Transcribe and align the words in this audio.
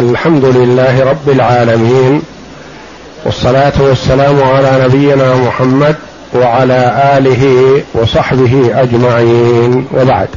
الحمد 0.00 0.44
لله 0.44 1.04
رب 1.04 1.28
العالمين 1.28 2.22
والصلاة 3.24 3.72
والسلام 3.82 4.42
على 4.42 4.84
نبينا 4.84 5.36
محمد 5.36 5.96
وعلى 6.34 6.80
آله 7.18 7.44
وصحبه 7.94 8.82
أجمعين. 8.82 9.86
وبعد. 9.94 10.28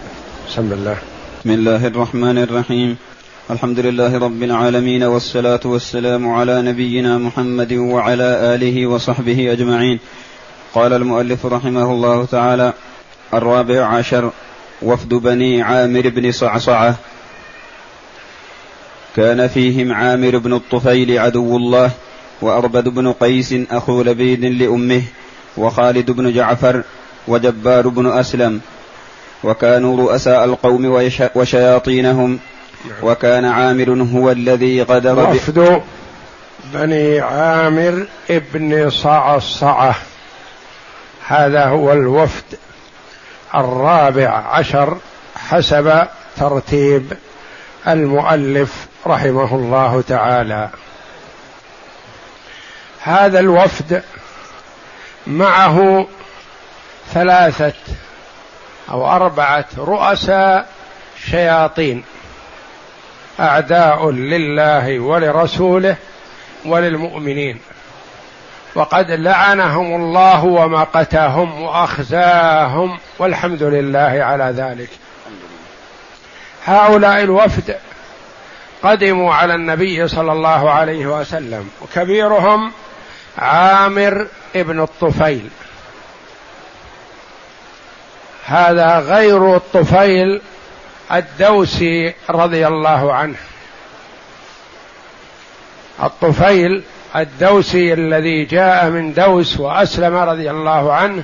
بسم 0.49 0.71
الله. 0.71 0.97
بسم 1.39 1.51
الله 1.51 1.87
الرحمن 1.87 2.37
الرحيم. 2.37 2.97
الحمد 3.51 3.79
لله 3.79 4.17
رب 4.19 4.43
العالمين 4.43 5.03
والصلاة 5.03 5.59
والسلام 5.65 6.29
على 6.29 6.61
نبينا 6.61 7.17
محمد 7.17 7.73
وعلى 7.73 8.55
آله 8.55 8.87
وصحبه 8.87 9.51
أجمعين. 9.51 9.99
قال 10.75 10.93
المؤلف 10.93 11.45
رحمه 11.45 11.91
الله 11.91 12.25
تعالى 12.25 12.73
الرابع 13.33 13.85
عشر 13.85 14.29
وفد 14.81 15.09
بني 15.09 15.61
عامر 15.61 16.09
بن 16.09 16.31
صعصعة. 16.31 16.95
كان 19.15 19.47
فيهم 19.47 19.93
عامر 19.93 20.37
بن 20.37 20.53
الطفيل 20.53 21.19
عدو 21.19 21.57
الله 21.57 21.91
وأربد 22.41 22.89
بن 22.89 23.11
قيس 23.11 23.55
أخو 23.71 24.01
لبيد 24.01 24.45
لأمه 24.45 25.01
وخالد 25.57 26.11
بن 26.11 26.33
جعفر 26.33 26.83
وجبار 27.27 27.87
بن 27.87 28.11
أسلم. 28.11 28.61
وكانوا 29.43 29.97
رؤساء 29.97 30.45
القوم 30.45 31.05
وشياطينهم. 31.35 32.39
وكان 33.03 33.45
عامر 33.45 34.07
هو 34.13 34.31
الذي 34.31 34.81
غدر 34.81 35.29
وفد 35.29 35.81
بني 36.73 37.19
عامر 37.19 38.07
ابن 38.29 38.89
صعصعة. 38.89 39.95
هذا 41.27 41.65
هو 41.65 41.93
الوفد 41.93 42.43
الرابع 43.55 44.29
عشر 44.29 44.97
حسب 45.35 46.07
ترتيب 46.37 47.13
المؤلف. 47.87 48.87
رحمه 49.07 49.55
الله 49.55 50.03
تعالى. 50.07 50.69
هذا 53.01 53.39
الوفد 53.39 54.03
معه 55.27 56.07
ثلاثة 57.13 57.73
أو 58.89 59.11
أربعة 59.11 59.65
رؤساء 59.77 60.67
شياطين. 61.31 62.03
أعداء 63.39 64.09
لله 64.09 64.99
ولرسوله 64.99 65.95
وللمؤمنين. 66.65 67.59
وقد 68.75 69.11
لعنهم 69.11 69.95
الله 69.95 70.45
ومقتهم 70.45 71.61
وأخزاهم 71.61 72.99
والحمد 73.19 73.63
لله 73.63 74.23
على 74.23 74.53
ذلك. 74.57 74.89
هؤلاء 76.65 77.23
الوفد 77.23 77.77
قدموا 78.83 79.33
على 79.33 79.55
النبي 79.55 80.07
صلى 80.07 80.31
الله 80.31 80.71
عليه 80.71 81.05
وسلم 81.19 81.69
وكبيرهم 81.81 82.71
عامر 83.37 84.27
ابن 84.55 84.81
الطفيل. 84.81 85.49
هذا 88.45 88.99
غير 88.99 89.55
الطفيل 89.55 90.41
الدوسي 91.11 92.13
رضي 92.29 92.67
الله 92.67 93.13
عنه. 93.13 93.35
الطفيل 96.03 96.83
الدوسي 97.15 97.93
الذي 97.93 98.45
جاء 98.45 98.89
من 98.89 99.13
دوس 99.13 99.59
وأسلم 99.59 100.15
رضي 100.15 100.51
الله 100.51 100.93
عنه 100.93 101.23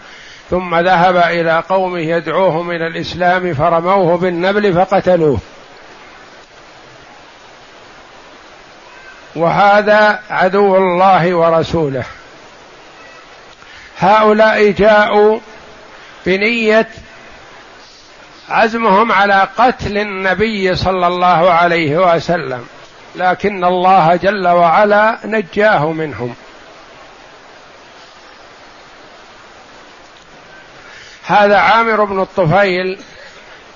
ثم 0.49 0.75
ذهب 0.75 1.17
إلى 1.17 1.63
قومه 1.69 1.99
يدعوهم 1.99 2.71
إلى 2.71 2.87
الإسلام 2.87 3.53
فرموه 3.53 4.17
بالنبل 4.17 4.73
فقتلوه. 4.73 5.39
وهذا 9.39 10.19
عدو 10.29 10.77
الله 10.77 11.33
ورسوله. 11.35 12.03
هؤلاء 13.99 14.71
جاءوا 14.71 15.39
بنية 16.25 16.87
عزمهم 18.49 19.11
على 19.11 19.47
قتل 19.57 19.97
النبي 19.97 20.75
صلى 20.75 21.07
الله 21.07 21.51
عليه 21.51 22.15
وسلم 22.15 22.67
لكن 23.15 23.63
الله 23.63 24.15
جل 24.15 24.47
وعلا 24.47 25.17
نجاه 25.25 25.91
منهم. 25.91 26.35
هذا 31.25 31.57
عامر 31.57 32.03
بن 32.03 32.21
الطفيل 32.21 32.99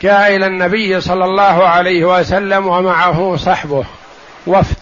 جاء 0.02 0.36
إلى 0.36 0.46
النبي 0.46 1.02
صلى 1.02 1.26
الله 1.26 1.68
عليه 1.68 2.06
وسلم 2.06 2.68
ومعه 2.68 3.36
صحبه 3.36 3.86
وفد. 4.48 4.78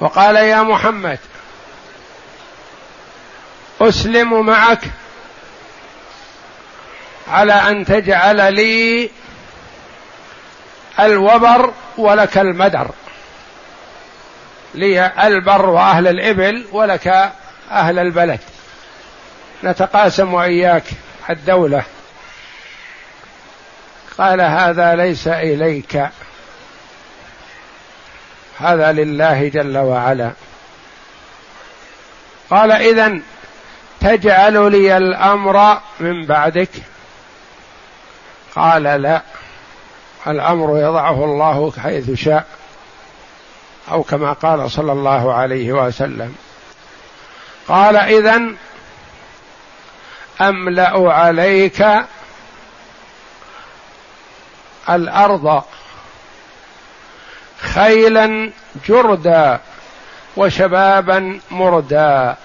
وقال 0.00 0.36
يا 0.36 0.62
محمد 0.62 1.18
أسلم 3.80 4.46
معك 4.46 4.80
على 7.28 7.52
أن 7.52 7.84
تجعل 7.84 8.54
لي 8.54 9.10
الوبر 11.00 11.72
ولك 11.98 12.38
المدر. 12.38 12.90
لي 14.74 15.12
البر 15.26 15.68
وأهل 15.68 16.08
الإبل 16.08 16.66
ولك 16.72 17.32
أهل 17.70 17.98
البلد. 17.98 18.40
نتقاسم 19.64 20.34
وإياك 20.34 20.84
الدولة. 21.30 21.82
قال 24.18 24.40
هذا 24.40 24.94
ليس 24.94 25.28
إليك. 25.28 26.02
هذا 28.60 28.92
لله 28.92 29.48
جل 29.48 29.78
وعلا. 29.78 30.32
قال 32.50 32.72
اذا 32.72 33.20
تجعل 34.00 34.72
لي 34.72 34.96
الأمر 34.96 35.80
من 36.00 36.26
بعدك. 36.26 36.70
قال 38.56 38.82
لا 38.82 39.22
الأمر 40.26 40.78
يضعه 40.78 41.24
الله 41.24 41.72
حيث 41.82 42.10
شاء 42.10 42.46
أو 43.90 44.02
كما 44.02 44.32
قال 44.32 44.70
صلى 44.70 44.92
الله 44.92 45.34
عليه 45.34 45.72
وسلم. 45.72 46.34
قال 47.68 47.96
اذا 47.96 48.42
أملأ 50.40 51.12
عليك 51.12 51.86
الأرض 54.90 55.62
خيلا 57.60 58.50
جردا 58.88 59.60
وشبابا 60.36 61.40
مردا. 61.50 62.36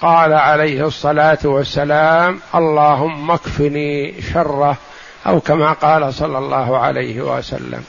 قال 0.00 0.32
عليه 0.32 0.86
الصلاة 0.86 1.38
والسلام 1.44 2.40
اللهم 2.54 3.30
اكفني 3.30 4.22
شره 4.32 4.76
أو 5.26 5.40
كما 5.40 5.72
قال 5.72 6.14
صلى 6.14 6.38
الله 6.38 6.78
عليه 6.78 7.20
وسلم. 7.20 7.84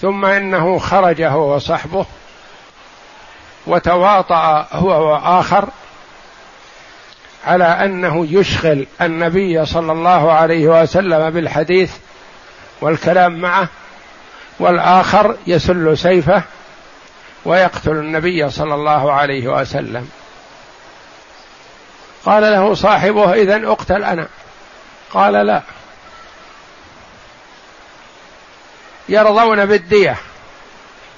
ثم 0.00 0.24
إنه 0.24 0.78
خرج 0.78 1.22
هو 1.22 1.54
وصحبه 1.54 2.06
وتواطأ 3.66 4.66
هو 4.72 5.12
وآخر 5.12 5.68
على 7.46 7.64
أنه 7.64 8.26
يشغل 8.30 8.86
النبي 9.00 9.66
صلى 9.66 9.92
الله 9.92 10.32
عليه 10.32 10.82
وسلم 10.82 11.30
بالحديث 11.30 11.92
والكلام 12.80 13.40
معه 13.40 13.68
والآخر 14.58 15.36
يسل 15.46 15.98
سيفه 15.98 16.42
ويقتل 17.44 17.90
النبي 17.90 18.50
صلى 18.50 18.74
الله 18.74 19.12
عليه 19.12 19.48
وسلم. 19.48 20.10
قال 22.24 22.42
له 22.42 22.74
صاحبه 22.74 23.32
اذا 23.32 23.66
أقتل 23.66 24.04
أنا. 24.04 24.28
قال 25.10 25.32
لا. 25.32 25.62
يرضون 29.08 29.66
بالدية 29.66 30.16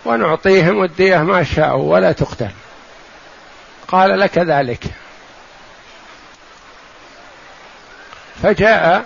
ونعطيهم 0.05 0.85
الدية 0.85 1.19
ما 1.19 1.45
شاءوا 1.45 1.93
ولا 1.95 2.13
تقتل. 2.13 2.51
قال 3.89 4.21
لك 4.21 4.39
ذلك. 4.39 4.85
فجاء 8.43 9.05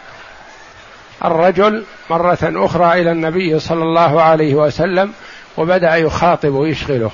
الرجل 1.24 1.84
مرة 2.10 2.38
أخرى 2.42 3.00
إلى 3.00 3.10
النبي 3.12 3.58
صلى 3.58 3.82
الله 3.82 4.22
عليه 4.22 4.54
وسلم 4.54 5.12
وبدأ 5.56 5.96
يخاطب 5.96 6.48
ويشغله. 6.48 7.10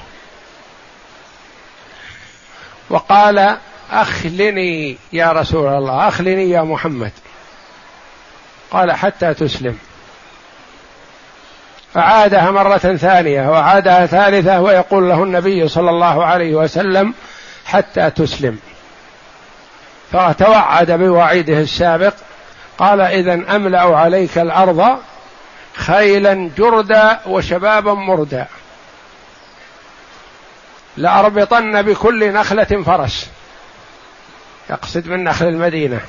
وقال 2.90 3.56
أخلني 3.92 4.96
يا 5.12 5.32
رسول 5.32 5.68
الله 5.68 6.08
أخلني 6.08 6.50
يا 6.50 6.62
محمد. 6.62 7.12
قال 8.70 8.92
حتى 8.92 9.34
تسلم. 9.34 9.78
فعادها 11.94 12.50
مرة 12.50 12.78
ثانية 12.78 13.50
وعادها 13.50 14.06
ثالثة 14.06 14.60
ويقول 14.60 15.08
له 15.08 15.22
النبي 15.22 15.68
صلى 15.68 15.90
الله 15.90 16.24
عليه 16.24 16.54
وسلم 16.54 17.14
حتى 17.66 18.10
تسلم. 18.10 18.58
فتوعد 20.12 20.90
بوعيده 20.90 21.60
السابق 21.60 22.14
قال 22.78 23.00
إذا 23.00 23.56
أملأ 23.56 23.96
عليك 23.96 24.38
الأرض 24.38 24.98
خيلا 25.74 26.50
جردا 26.58 27.20
وشبابا 27.26 27.94
مردا. 27.94 28.46
لأربطن 30.96 31.82
بكل 31.82 32.32
نخلة 32.32 32.82
فرس. 32.86 33.30
يقصد 34.70 35.08
من 35.08 35.24
نخل 35.24 35.48
المدينة. 35.48 36.00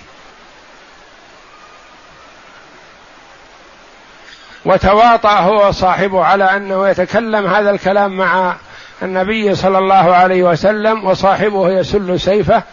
وتواطأ 4.66 5.40
هو 5.40 5.68
وصاحبه 5.68 6.26
على 6.26 6.44
أنه 6.44 6.90
يتكلم 6.90 7.48
هذا 7.48 7.70
الكلام 7.70 8.18
مع 8.18 8.56
النبي 9.02 9.56
صلى 9.56 9.78
الله 9.78 10.16
عليه 10.16 10.44
وسلم 10.44 11.06
وصاحبه 11.06 11.70
يسل 11.70 12.20
سيفه 12.20 12.64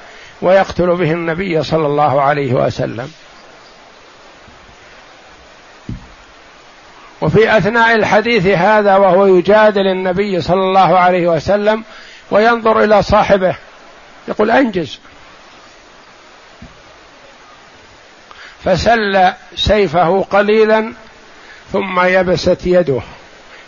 ويقتل 0.43 0.97
به 0.97 1.13
النبي 1.13 1.63
صلى 1.63 1.87
الله 1.87 2.23
عليه 2.23 2.53
وسلم. 2.53 3.13
وفي 7.21 7.57
أثناء 7.57 7.95
الحديث 7.95 8.47
هذا 8.47 8.97
وهو 8.97 9.27
يجادل 9.27 9.87
النبي 9.87 10.41
صلى 10.41 10.61
الله 10.61 10.99
عليه 10.99 11.29
وسلم 11.29 11.85
وينظر 12.31 12.85
إلى 12.85 13.03
صاحبه 13.03 13.57
يقول 14.29 14.51
أنجز. 14.51 14.99
فسل 18.65 19.33
سيفه 19.55 20.23
قليلا 20.23 20.93
ثم 21.73 22.01
يبست 22.01 22.61
يده 22.65 23.01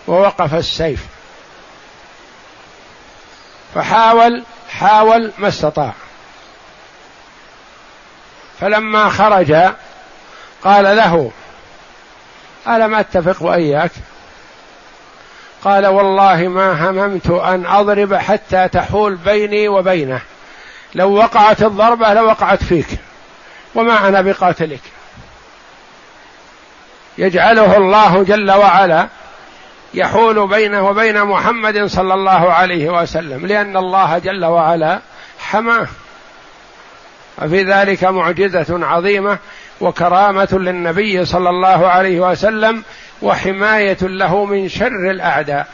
ووقف 0.06 0.54
السيف. 0.54 1.06
فحاول 3.74 4.44
حاول 4.70 5.32
ما 5.38 5.48
استطاع. 5.48 5.92
فلما 8.60 9.08
خرج 9.08 9.52
قال 10.64 10.96
له 10.96 11.30
ألم 12.68 12.94
أتفق 12.94 13.42
وإياك؟ 13.42 13.90
قال 15.64 15.86
والله 15.86 16.48
ما 16.48 16.90
هممت 16.90 17.30
أن 17.30 17.66
أضرب 17.66 18.14
حتى 18.14 18.68
تحول 18.68 19.14
بيني 19.14 19.68
وبينه. 19.68 20.20
لو 20.94 21.12
وقعت 21.12 21.62
الضربة 21.62 22.14
لوقعت 22.14 22.64
فيك 22.64 22.86
وما 23.74 24.08
أنا 24.08 24.20
بقاتلك. 24.20 24.80
يجعله 27.18 27.76
الله 27.76 28.22
جل 28.22 28.50
وعلا 28.50 29.08
يحول 29.94 30.48
بينه 30.48 30.88
وبين 30.88 31.24
محمد 31.24 31.86
صلى 31.86 32.14
الله 32.14 32.52
عليه 32.52 32.90
وسلم 32.90 33.46
لأن 33.46 33.76
الله 33.76 34.18
جل 34.18 34.44
وعلا 34.44 35.00
حماه. 35.38 35.86
وفي 37.42 37.62
ذلك 37.62 38.04
معجزة 38.04 38.86
عظيمة 38.86 39.38
وكرامة 39.80 40.48
للنبي 40.52 41.24
صلى 41.24 41.50
الله 41.50 41.88
عليه 41.88 42.20
وسلم 42.20 42.82
وحماية 43.22 43.98
له 44.02 44.44
من 44.44 44.68
شر 44.68 45.10
الأعداء. 45.10 45.66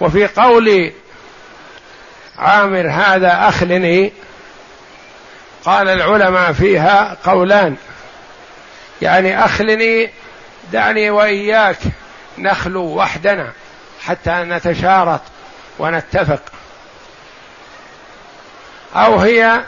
وفي 0.00 0.26
قول 0.26 0.92
عامر 2.38 2.90
هذا 2.90 3.48
أخلني 3.48 4.12
قال 5.64 5.88
العلماء 5.88 6.52
فيها 6.52 7.16
قولان. 7.24 7.76
يعني 9.02 9.44
أخلني 9.44 10.10
دعني 10.72 11.10
وإياك 11.10 11.78
نخلو 12.38 12.84
وحدنا 12.84 13.52
حتى 14.02 14.30
نتشارط 14.30 15.20
ونتفق. 15.78 16.42
أو 18.94 19.18
هي 19.18 19.60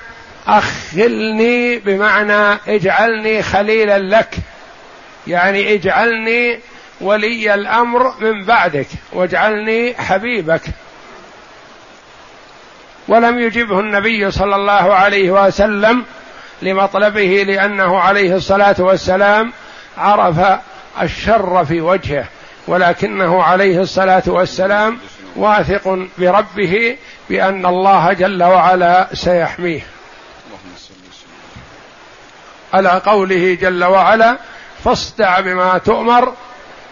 أخلني 0.49 1.79
بمعنى 1.79 2.59
اجعلني 2.69 3.43
خليلا 3.43 3.99
لك. 3.99 4.35
يعني 5.27 5.75
اجعلني 5.75 6.61
ولي 7.01 7.55
الأمر 7.55 8.15
من 8.21 8.45
بعدك 8.45 8.87
واجعلني 9.13 9.95
حبيبك. 9.95 10.63
ولم 13.09 13.39
يجبه 13.39 13.81
النبي 13.81 14.31
صلى 14.31 14.57
الله 14.57 14.95
عليه 14.95 15.31
وسلم 15.31 16.05
لمطلبه 16.63 17.45
لأنه 17.47 17.99
عليه 17.99 18.37
الصلاة 18.37 18.77
والسلام 18.79 19.53
عرف 19.99 20.61
الشر 21.03 21.65
في 21.65 21.81
وجهه 21.81 22.25
ولكنه 22.67 23.43
عليه 23.43 23.81
الصلاة 23.81 24.23
والسلام 24.27 24.99
واثق 25.37 26.07
بربه 26.19 26.97
بأن 27.31 27.67
الله 27.67 28.13
جل 28.13 28.43
وعلا 28.43 29.09
سيحميه. 29.13 29.94
على 32.75 32.89
قوله 33.07 33.59
جل 33.61 33.85
وعلا 33.85 34.39
فاصدع 34.85 35.41
بما 35.41 35.79
تؤمر 35.79 36.33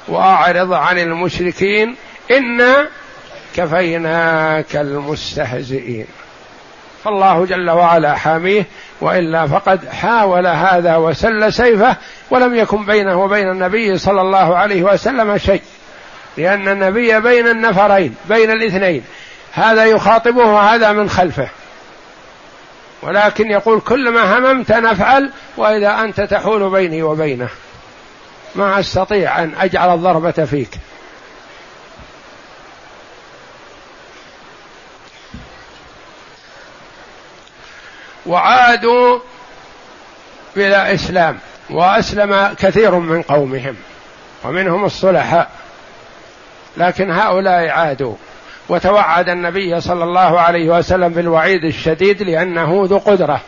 وأعرض 0.09 0.73
عن 0.73 0.99
المشركين 0.99 1.97
انا 2.31 2.89
كفيناك 3.57 4.77
المستهزئين. 4.77 6.07
فالله 7.05 7.45
جل 7.45 7.71
وعلا 7.71 8.15
حاميه 8.17 8.67
وإلا 9.01 9.47
فقد 9.47 9.89
حاول 9.89 10.47
هذا 10.47 10.97
وسل 10.97 11.53
سيفه 11.53 11.97
ولم 12.31 12.55
يكن 12.55 12.87
بينه 12.87 13.25
وبين 13.25 13.51
النبي 13.51 13.99
صلى 13.99 14.21
الله 14.21 14.57
عليه 14.57 14.83
وسلم 14.83 15.39
شيء 15.39 15.63
لأن 16.37 16.69
النبي 16.69 17.21
بين 17.21 17.49
النفرين 17.49 18.15
بين 18.29 18.51
الاثنين 18.51 19.05
هذا 19.53 19.85
يخاطبه 19.85 20.47
وهذا 20.47 20.93
من 20.93 21.11
خلفه. 21.11 21.49
ولكن 23.03 23.51
يقول 23.51 23.81
كل 23.81 24.11
ما 24.11 24.39
هممت 24.39 24.73
نفعل 24.73 25.33
وإذا 25.57 26.01
أنت 26.01 26.21
تحول 26.21 26.71
بيني 26.71 27.03
وبينه. 27.03 27.49
ما 28.55 28.81
أستطيع 28.81 29.43
أن 29.43 29.55
أجعل 29.61 29.95
الضربة 29.95 30.45
فيك. 30.45 30.79
وعادوا 38.27 39.19
بلا 40.57 40.95
إسلام 40.95 41.39
وأسلم 41.71 42.55
كثير 42.59 42.95
من 42.95 43.23
قومهم 43.23 43.77
ومنهم 44.45 44.85
الصلحاء. 44.85 45.51
لكن 46.77 47.11
هؤلاء 47.11 47.69
عادوا. 47.69 48.15
وتوعد 48.69 49.29
النبي 49.29 49.81
صلى 49.81 50.05
الله 50.05 50.41
عليه 50.41 50.79
وسلم 50.79 51.09
بالوعيد 51.09 51.65
الشديد 51.65 52.23
لأنه 52.23 52.85
ذو 52.87 52.99
قدرة 52.99 53.41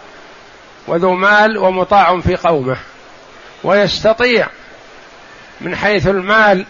وذو 0.86 1.14
مال 1.14 1.58
ومطاع 1.58 2.20
في 2.20 2.36
قومه. 2.36 2.76
ويستطيع 3.64 4.46
من 5.60 5.76
حيث 5.76 6.06
المال 6.06 6.64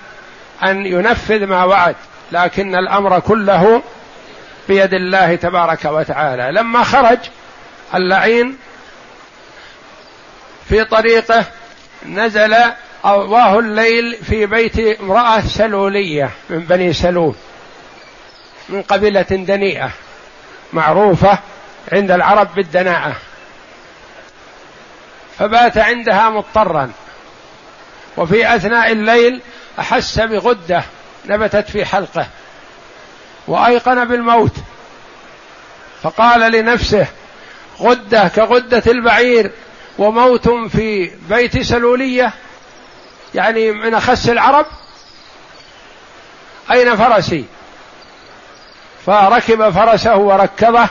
أن 0.63 0.87
ينفذ 0.87 1.47
ما 1.47 1.65
وعد 1.65 1.97
لكن 2.33 2.75
الأمر 2.75 3.21
كله 3.21 3.83
بيد 4.69 4.95
الله 4.95 5.35
تبارك 5.35 5.85
وتعالى. 5.85 6.53
لما 6.53 6.83
خرج 6.83 7.19
اللعين 7.95 8.57
في 10.69 10.85
طريقه 10.85 11.45
نزل 12.07 12.55
أواه 13.05 13.59
الليل 13.59 14.17
في 14.17 14.47
بيت 14.47 14.79
امرأة 15.01 15.41
سلولية 15.41 16.31
من 16.51 16.59
بني 16.59 16.93
سلول. 16.93 17.35
من 18.69 18.83
قبيلة 18.83 19.23
دنيئة 19.23 19.91
معروفة 20.73 21.39
عند 21.93 22.11
العرب 22.11 22.55
بالدناءة. 22.55 23.17
فبات 25.39 25.79
عندها 25.79 26.31
مضطرا. 26.31 26.93
وفي 28.17 28.57
أثناء 28.57 28.93
الليل 28.93 29.41
أحس 29.79 30.19
بغدة 30.19 30.83
نبتت 31.27 31.71
في 31.71 31.85
حلقه 31.85 32.27
وأيقن 33.47 34.05
بالموت. 34.05 34.55
فقال 36.03 36.53
لنفسه 36.53 37.07
غدة 37.81 38.29
كغدة 38.29 38.83
البعير 38.87 39.53
وموت 39.99 40.49
في 40.49 41.11
بيت 41.29 41.63
سلولية 41.63 42.33
يعني 43.35 43.73
من 43.73 43.95
أخس 43.95 44.29
العرب؟ 44.29 44.67
أين 46.71 46.97
فرسي؟ 46.97 47.45
فركب 49.07 49.71
فرسه 49.71 50.17
وركبه 50.17 50.89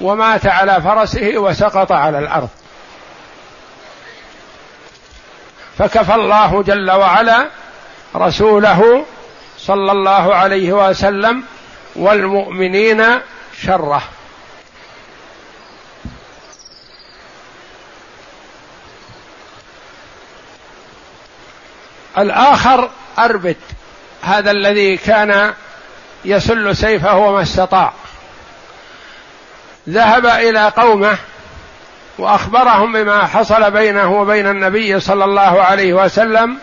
ومات 0.00 0.46
على 0.46 0.82
فرسه 0.82 1.32
وسقط 1.38 1.92
على 1.92 2.18
الأرض. 2.18 2.48
فكفى 5.78 6.14
الله 6.14 6.62
جل 6.62 6.90
وعلا 6.90 7.48
رسوله 8.16 9.04
صلى 9.58 9.92
الله 9.92 10.34
عليه 10.34 10.72
وسلم 10.72 11.42
والمؤمنين 11.96 13.04
شره. 13.62 14.02
الآخر 22.18 22.90
أربد. 23.18 23.56
هذا 24.22 24.50
الذي 24.50 24.96
كان 24.96 25.54
يسل 26.24 26.76
سيفه 26.76 27.16
وما 27.16 27.42
استطاع. 27.42 27.92
ذهب 29.88 30.26
إلى 30.26 30.68
قومه 30.68 31.16
وأخبرهم 32.18 32.92
بما 32.92 33.26
حصل 33.26 33.70
بينه 33.70 34.20
وبين 34.20 34.46
النبي 34.46 35.00
صلى 35.00 35.24
الله 35.24 35.62
عليه 35.62 35.92
وسلم 35.92 36.58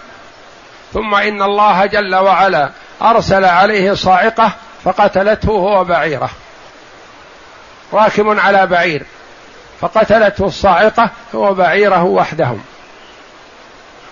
ثم 0.93 1.15
إن 1.15 1.41
الله 1.41 1.85
جل 1.85 2.15
وعلا 2.15 2.69
أرسل 3.01 3.45
عليه 3.45 3.93
صاعقة 3.93 4.51
فقتلته 4.83 5.51
هو 5.51 5.83
بعيره. 5.83 6.29
راكب 7.93 8.39
على 8.39 8.67
بعير 8.67 9.03
فقتلته 9.81 10.45
الصاعقة 10.45 11.09
هو 11.35 11.53
بعيره 11.53 12.03
وحدهم. 12.03 12.63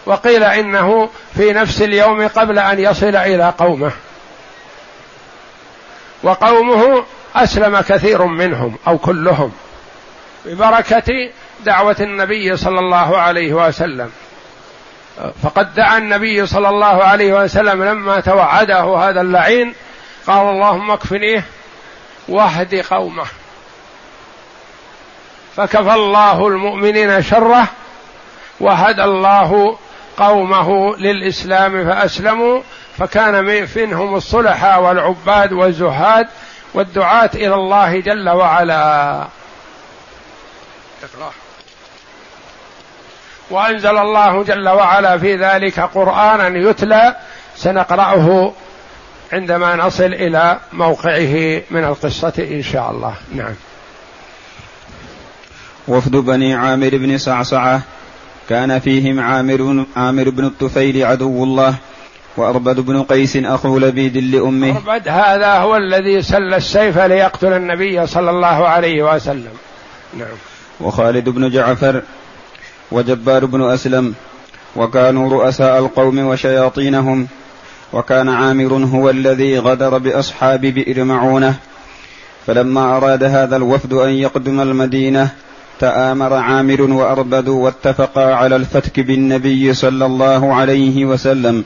وقيل 0.06 0.44
إنه 0.44 1.10
في 1.36 1.54
نفس 1.54 1.82
اليوم 1.82 2.28
قبل 2.28 2.60
أن 2.60 2.80
يصل 2.80 3.16
إلى 3.16 3.54
قومه. 3.58 3.92
وقومه 6.24 7.04
أسلم 7.36 7.82
كثير 7.82 8.26
منهم 8.26 8.78
أو 8.88 8.98
كلهم 8.98 9.52
ببركة 10.46 11.30
دعوة 11.66 11.96
النبي 12.00 12.58
صلى 12.58 12.80
الله 12.80 13.18
عليه 13.18 13.54
وسلم. 13.54 14.12
فقد 15.44 15.74
دعا 15.74 15.98
النبي 15.98 16.46
صلى 16.46 16.70
الله 16.70 17.04
عليه 17.04 17.44
وسلم 17.44 17.84
لما 17.84 18.20
توعده 18.20 18.98
هذا 18.98 19.22
اللعين 19.22 19.74
قال 20.28 20.50
اللهم 20.50 20.92
اكفنيه 20.92 21.44
واهد 22.28 22.76
قومه. 22.76 23.26
فكفى 25.56 25.94
الله 25.94 26.48
المؤمنين 26.48 27.24
شره 27.24 27.68
وهدى 28.60 29.04
الله 29.04 29.78
قومه 30.18 30.96
للإسلام 30.98 31.86
فأسلموا 31.86 32.62
فكان 33.02 33.66
منهم 33.76 34.16
الصلحاء 34.16 34.82
والعباد 34.82 35.54
والزهاد 35.54 36.28
والدعاة 36.74 37.30
إلى 37.36 37.54
الله 37.54 38.00
جل 38.00 38.30
وعلا. 38.30 39.28
وأنزل 43.50 43.98
الله 43.98 44.44
جل 44.44 44.70
وعلا 44.70 45.18
في 45.18 45.36
ذلك 45.36 45.80
قرآنا 45.80 46.48
يتلى 46.70 47.16
سنقرأه 47.56 48.54
عندما 49.34 49.76
نصل 49.76 50.04
إلى 50.04 50.60
موقعه 50.74 51.62
من 51.72 51.84
القصة 51.84 52.34
إن 52.40 52.64
شاء 52.64 52.92
الله. 52.92 53.14
نعم. 53.36 53.54
وفد 55.88 56.12
بني 56.12 56.56
عامر 56.56 56.90
بن 56.90 57.18
صعصعة 57.18 57.82
كان 58.50 58.80
فيهم 58.80 59.20
عامر 59.20 59.86
عامر 59.96 60.30
بن 60.30 60.46
الطفيل 60.46 61.06
عدو 61.06 61.44
الله 61.44 61.76
وأربد 62.38 62.80
بن 62.80 63.04
قيس 63.04 63.38
أخو 63.38 63.80
لبيد 63.80 64.18
لأمه. 64.18 64.78
أربد 64.78 65.08
هذا 65.08 65.54
هو 65.54 65.78
الذي 65.78 66.22
سل 66.22 66.54
السيف 66.54 66.98
ليقتل 66.98 67.54
النبي 67.54 68.08
صلى 68.08 68.30
الله 68.30 68.68
عليه 68.68 69.16
وسلم. 69.16 69.54
نعم. 70.18 70.38
وخالد 70.82 71.30
بن 71.30 71.50
جعفر 71.50 72.02
وجبار 72.92 73.46
بن 73.46 73.62
أسلم 73.62 74.14
وكانوا 74.76 75.30
رؤساء 75.30 75.80
القوم 75.80 76.20
وشياطينهم. 76.20 77.28
وكان 77.94 78.30
عامر 78.30 78.74
هو 78.74 79.10
الذي 79.10 79.60
غدر 79.60 79.98
بأصحاب 79.98 80.62
بئر 80.62 81.04
معونة. 81.04 81.56
فلما 82.48 82.98
أراد 82.98 83.24
هذا 83.24 83.56
الوفد 83.56 83.94
أن 83.94 84.10
يقدم 84.10 84.62
المدينة 84.62 85.30
تآمر 85.80 86.34
عامر 86.34 86.82
وأربد 86.82 87.48
واتفقا 87.48 88.34
على 88.34 88.56
الفتك 88.56 89.00
بالنبي 89.00 89.74
صلى 89.74 90.06
الله 90.06 90.54
عليه 90.54 91.06
وسلم. 91.06 91.64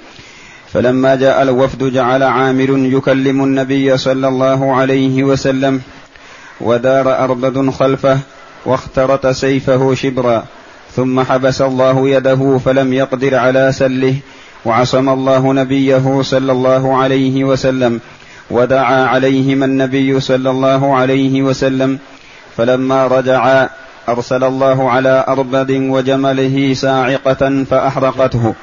فلما 0.75 1.15
جاء 1.15 1.41
الوفد 1.41 1.83
جعل 1.83 2.23
عامر 2.23 2.69
يكلم 2.69 3.43
النبي 3.43 3.97
صلى 3.97 4.27
الله 4.27 4.75
عليه 4.75 5.23
وسلم 5.23 5.81
ودار 6.61 7.23
أربد 7.23 7.69
خلفه 7.69 8.19
واخترت 8.65 9.27
سيفه 9.27 9.93
شبرا 9.93 10.43
ثم 10.95 11.21
حبس 11.21 11.61
الله 11.61 12.09
يده 12.09 12.59
فلم 12.65 12.93
يقدر 12.93 13.35
على 13.35 13.71
سله 13.71 14.15
وعصم 14.65 15.09
الله 15.09 15.53
نبيه 15.53 16.21
صلى 16.21 16.51
الله 16.51 16.97
عليه 16.97 17.43
وسلم 17.43 17.99
ودعا 18.51 19.05
عليهما 19.05 19.65
النبي 19.65 20.19
صلى 20.19 20.49
الله 20.49 20.95
عليه 20.95 21.41
وسلم 21.41 21.99
فلما 22.57 23.07
رجعا 23.07 23.69
أرسل 24.09 24.43
الله 24.43 24.89
على 24.91 25.25
اربد 25.27 25.71
وجمله 25.71 26.73
ساعقة 26.73 27.63
فأحرقته. 27.69 28.53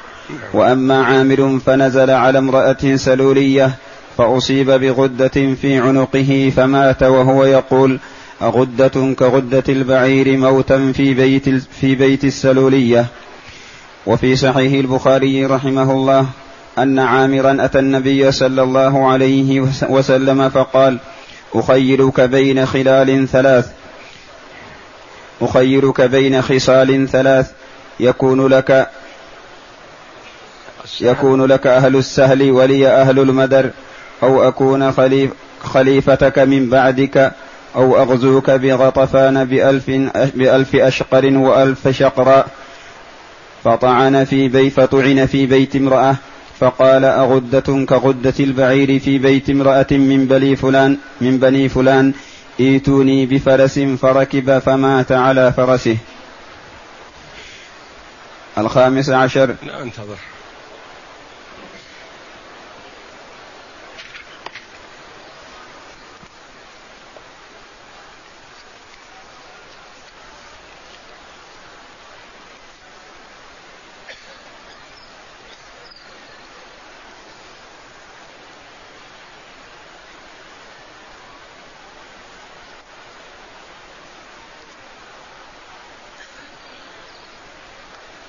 وأما 0.52 1.04
عامر 1.04 1.58
فنزل 1.66 2.10
على 2.10 2.38
امرأة 2.38 2.96
سلولية 2.96 3.74
فأصيب 4.18 4.70
بغدة 4.70 5.54
في 5.62 5.78
عنقه 5.78 6.52
فمات 6.56 7.02
وهو 7.02 7.44
يقول 7.44 7.98
أغدة 8.42 9.14
كغدة 9.18 9.64
البعير 9.68 10.36
موتا 10.38 10.92
في 10.92 11.14
بيت 11.14 11.48
في 11.48 11.94
بيت 11.94 12.24
السلولية. 12.24 13.06
وفي 14.06 14.36
صحيح 14.36 14.72
البخاري 14.72 15.46
رحمه 15.46 15.92
الله 15.92 16.26
أن 16.78 16.98
عامرا 16.98 17.64
أتى 17.64 17.78
النبي 17.78 18.32
صلى 18.32 18.62
الله 18.62 19.10
عليه 19.10 19.60
وسلم 19.88 20.48
فقال 20.48 20.98
أخيرك 21.54 22.20
بين 22.20 22.66
خلال 22.66 23.28
ثلاث 23.28 23.70
أخيرك 25.42 26.00
بين 26.00 26.42
خصال 26.42 27.08
ثلاث 27.08 27.50
يكون 28.00 28.46
لك 28.46 28.88
يكون 31.00 31.44
لك 31.44 31.66
أهل 31.66 31.96
السهل 31.96 32.50
ولي 32.50 32.88
أهل 32.88 33.18
المدر 33.18 33.70
أو 34.22 34.48
أكون 34.48 34.92
خليف 34.92 35.30
خليفتك 35.64 36.38
من 36.38 36.70
بعدك 36.70 37.32
أو 37.76 38.02
أغزوك 38.02 38.50
بغطفان 38.50 39.44
بألف, 39.44 39.90
بألف 40.34 40.76
أشقر 40.76 41.36
وألف 41.36 41.88
شقراء 41.88 42.48
فطعن 43.64 44.24
في 44.24 44.48
بيت 44.48 44.72
فطعن 44.72 45.26
في 45.26 45.46
بيت 45.46 45.76
امرأة 45.76 46.16
فقال 46.60 47.04
أغدة 47.04 47.84
كغدة 47.88 48.34
البعير 48.40 48.98
في 48.98 49.18
بيت 49.18 49.50
امرأة 49.50 49.86
من 49.90 50.26
بني 50.26 50.56
فلان 50.56 50.96
من 51.20 51.38
بني 51.38 51.68
فلان 51.68 52.12
ائتوني 52.60 53.26
بفرس 53.26 53.78
فركب 53.78 54.58
فمات 54.58 55.12
على 55.12 55.52
فرسه. 55.52 55.96
الخامس 58.58 59.10
عشر. 59.10 59.54
لا 59.66 59.82
انتظر. 59.82 60.16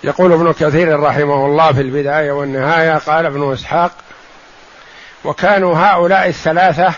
يقول 0.03 0.33
ابن 0.33 0.53
كثير 0.53 0.99
رحمه 0.99 1.45
الله 1.45 1.71
في 1.71 1.81
البداية 1.81 2.31
والنهاية 2.31 2.97
قال 2.97 3.25
ابن 3.25 3.53
إسحاق 3.53 3.91
وكانوا 5.23 5.77
هؤلاء 5.77 6.27
الثلاثة 6.27 6.93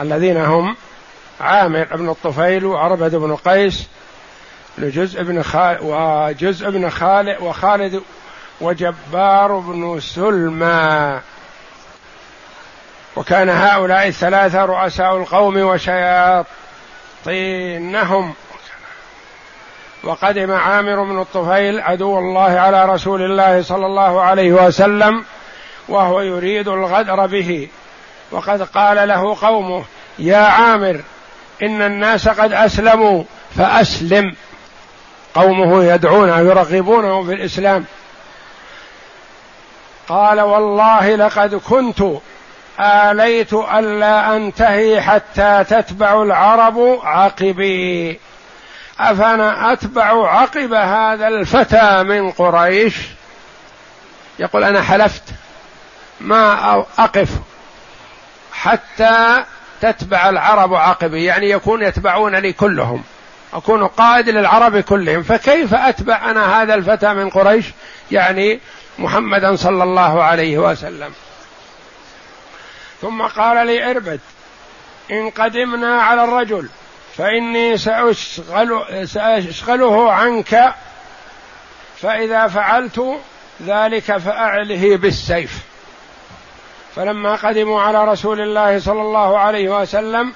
الذين 0.00 0.36
هم 0.36 0.76
عامر 1.40 1.84
بن 1.84 2.08
الطفيل 2.08 2.64
وعربد 2.64 3.14
بن 3.14 3.36
قيس 3.36 3.86
لجزء 4.78 5.22
بن 5.22 5.42
خالد 5.42 5.78
وجزء 5.82 6.70
بن 6.70 6.90
خالد 6.90 7.36
وخالد 7.40 8.02
وجبار 8.60 9.58
بن 9.58 10.00
سلمى. 10.00 11.20
وكان 13.16 13.48
هؤلاء 13.48 14.08
الثلاثة 14.08 14.64
رؤساء 14.64 15.16
القوم 15.16 15.56
وشياطينهم. 17.26 18.34
وقدم 20.04 20.52
عامر 20.52 21.02
بن 21.02 21.20
الطفيل 21.20 21.80
عدو 21.80 22.18
الله 22.18 22.60
على 22.60 22.84
رسول 22.84 23.22
الله 23.22 23.62
صلى 23.62 23.86
الله 23.86 24.20
عليه 24.20 24.52
وسلم 24.52 25.24
وهو 25.88 26.20
يريد 26.20 26.68
الغدر 26.68 27.26
به. 27.26 27.68
وقد 28.30 28.62
قال 28.62 29.08
له 29.08 29.36
قومه 29.40 29.84
يا 30.18 30.36
عامر 30.36 31.00
إن 31.62 31.82
الناس 31.82 32.28
قد 32.28 32.52
أسلموا 32.52 33.24
فأسلم. 33.56 34.34
قومه 35.34 35.84
يدعونه 35.84 36.38
يرغبونه 36.38 37.24
في 37.24 37.32
الإسلام. 37.32 37.84
قال 40.08 40.40
والله 40.40 41.16
لقد 41.16 41.54
كنت 41.54 42.02
آليت 42.80 43.52
ألا 43.52 44.36
أنتهي 44.36 45.00
حتى 45.00 45.64
تتبع 45.68 46.22
العرب 46.22 46.98
عقبي 47.02 48.20
أفأنا 49.10 49.72
أتبع 49.72 50.28
عقب 50.28 50.72
هذا 50.72 51.28
الفتى 51.28 52.02
من 52.02 52.30
قريش؟ 52.30 52.96
يقول 54.38 54.64
أنا 54.64 54.82
حلفت. 54.82 55.22
ما 56.20 56.74
أقف. 56.98 57.28
حتى 58.52 59.44
تتبع 59.80 60.28
العرب 60.28 60.74
عقبي 60.74 61.24
يعني 61.24 61.50
يكون 61.50 61.82
يتبعونني 61.82 62.52
كلهم. 62.52 63.02
أكون 63.54 63.86
قائد 63.86 64.28
للعرب 64.28 64.78
كلهم. 64.78 65.22
فكيف 65.22 65.74
أتبع 65.74 66.30
أنا 66.30 66.62
هذا 66.62 66.74
الفتى 66.74 67.14
من 67.14 67.30
قريش؟ 67.30 67.66
يعني 68.10 68.60
محمدا 68.98 69.56
صلى 69.56 69.84
الله 69.84 70.22
عليه 70.22 70.58
وسلم. 70.58 71.12
ثم 73.00 73.22
قال 73.22 73.66
لي 73.66 73.90
اربد 73.90 74.20
إن 75.10 75.30
قدمنا 75.30 76.02
على 76.02 76.24
الرجل. 76.24 76.68
فإني 77.16 77.78
سأشغل 77.78 78.84
سأشغله 79.08 80.12
عنك 80.12 80.74
فإذا 81.96 82.46
فعلت 82.46 83.20
ذلك 83.66 84.16
فأعله 84.16 84.96
بالسيف. 84.96 85.58
فلما 86.96 87.34
قدموا 87.34 87.82
على 87.82 88.04
رسول 88.04 88.40
الله 88.40 88.78
صلى 88.78 89.00
الله 89.00 89.38
عليه 89.38 89.80
وسلم 89.80 90.32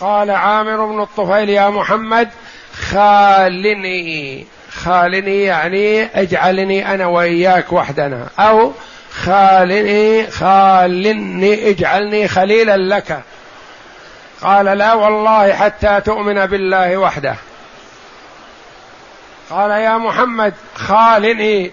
قال 0.00 0.30
عامر 0.30 0.86
بن 0.86 1.02
الطفيل 1.02 1.50
يا 1.50 1.70
محمد 1.70 2.28
خالني 2.74 4.46
خالني 4.72 5.42
يعني 5.42 6.04
اجعلني 6.04 6.94
أنا 6.94 7.06
وإياك 7.06 7.72
وحدنا 7.72 8.28
أو 8.38 8.72
خالني 9.12 10.30
خالني 10.30 11.70
اجعلني 11.70 12.28
خليلا 12.28 12.76
لك. 12.76 13.22
قال 14.42 14.64
لا 14.64 14.94
والله 14.94 15.52
حتى 15.52 16.00
تؤمن 16.00 16.46
بالله 16.46 16.96
وحده. 16.96 17.34
قال 19.50 19.70
يا 19.70 19.98
محمد 19.98 20.54
خالني. 20.74 21.70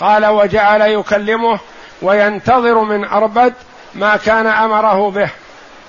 قال 0.00 0.26
وجعل 0.26 0.80
يكلمه 0.82 1.58
وينتظر 2.02 2.82
من 2.82 3.04
أربد 3.04 3.54
ما 3.94 4.16
كان 4.16 4.46
أمره 4.46 5.10
به. 5.10 5.30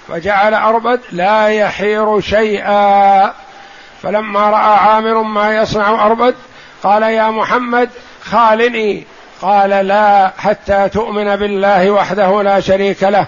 فجعل 0.08 0.54
أربد 0.54 1.02
لا 1.12 1.48
يحير 1.48 2.22
شيئا. 2.22 3.34
فلما 4.04 4.50
رأى 4.50 4.78
عامر 4.78 5.22
ما 5.22 5.56
يصنع 5.56 6.06
أربد 6.06 6.36
قال 6.84 7.04
يا 7.04 7.30
محمد 7.30 7.90
خالني. 8.24 9.04
قال 9.42 9.70
لا 9.70 10.32
حتى 10.38 10.90
تؤمن 10.90 11.36
بالله 11.36 11.92
وحده 11.92 12.44
لا 12.44 12.60
شريك 12.60 13.04
له. 13.04 13.26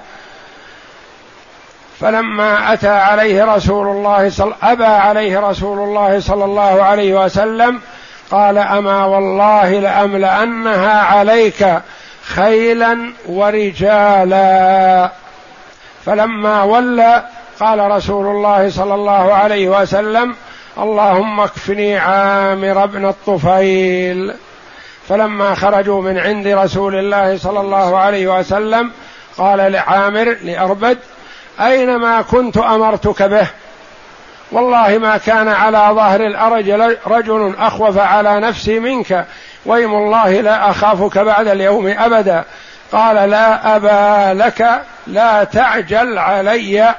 فلما 1.99 2.73
أتى 2.73 2.89
عليه 2.89 3.55
رسول 3.55 3.87
الله 3.87 4.29
صل 4.29 4.53
أبى 4.63 4.85
عليه 4.85 5.39
رسول 5.39 5.79
الله 5.79 6.19
صلى 6.19 6.45
الله 6.45 6.83
عليه 6.83 7.25
وسلم 7.25 7.81
قال 8.31 8.57
أما 8.57 9.05
والله 9.05 9.79
لأملأنها 9.79 11.01
عليك 11.01 11.79
خيلا 12.23 13.13
ورجالا. 13.27 15.09
فلما 16.05 16.63
ولى 16.63 17.23
قال 17.59 17.91
رسول 17.91 18.25
الله 18.25 18.69
صلى 18.69 18.93
الله 18.93 19.33
عليه 19.33 19.81
وسلم 19.81 20.35
اللهم 20.77 21.39
اكفني 21.39 21.97
عامر 21.97 22.85
بن 22.85 23.05
الطفيل. 23.05 24.33
فلما 25.09 25.55
خرجوا 25.55 26.01
من 26.01 26.17
عند 26.17 26.47
رسول 26.47 26.95
الله 26.95 27.37
صلى 27.37 27.59
الله 27.59 27.97
عليه 27.97 28.39
وسلم 28.39 28.91
قال 29.37 29.71
لعامر 29.71 30.37
لأربد 30.43 30.97
أين 31.61 31.95
ما 31.95 32.21
كنت 32.21 32.57
أمرتك 32.57 33.23
به. 33.23 33.47
والله 34.51 34.97
ما 34.97 35.17
كان 35.17 35.47
على 35.47 35.89
ظهر 35.91 36.21
الأرج 36.21 36.69
رجل 37.07 37.55
أخوف 37.59 37.97
على 37.97 38.39
نفسي 38.39 38.79
منك. 38.79 39.25
ويم 39.65 39.93
الله 39.93 40.41
لا 40.41 40.69
أخافك 40.69 41.17
بعد 41.17 41.47
اليوم 41.47 41.87
أبدا. 41.87 42.43
قال 42.91 43.29
لا 43.29 43.75
أبا 43.75 44.33
لك 44.43 44.81
لا 45.07 45.43
تعجل 45.43 46.17
علي. 46.17 46.95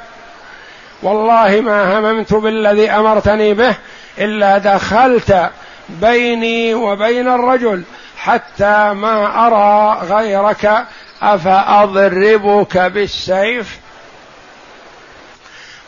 والله 1.02 1.60
ما 1.60 1.98
هممت 1.98 2.34
بالذي 2.34 2.90
أمرتني 2.90 3.54
به 3.54 3.74
إلا 4.18 4.58
دخلت 4.58 5.50
بيني 5.88 6.74
وبين 6.74 7.28
الرجل 7.28 7.82
حتى 8.18 8.92
ما 8.92 9.46
أرى 9.46 10.06
غيرك 10.06 10.84
أفأضربك 11.22 12.78
بالسيف؟ 12.78 13.78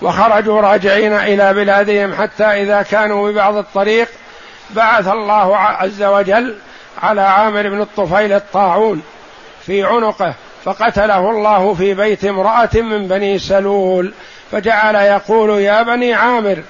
وخرجوا 0.03 0.61
راجعين 0.61 1.13
إلى 1.13 1.55
بلادهم 1.55 2.15
حتى 2.15 2.45
إذا 2.45 2.83
كانوا 2.83 3.31
ببعض 3.31 3.57
الطريق 3.57 4.09
بعث 4.71 5.09
الله 5.09 5.57
عز 5.57 6.03
وجل 6.03 6.57
على 7.03 7.21
عامر 7.21 7.69
بن 7.69 7.81
الطفيل 7.81 8.33
الطاعون 8.33 9.03
في 9.67 9.85
عنقه 9.85 10.35
فقتله 10.65 11.31
الله 11.31 11.75
في 11.75 11.95
بيت 11.95 12.25
امرأة 12.25 12.71
من 12.75 13.09
بني 13.09 13.39
سلول 13.39 14.13
فجعل 14.53 14.95
يقول 14.95 15.51
يا 15.51 15.83
بني 15.83 16.15
عامر 16.15 16.63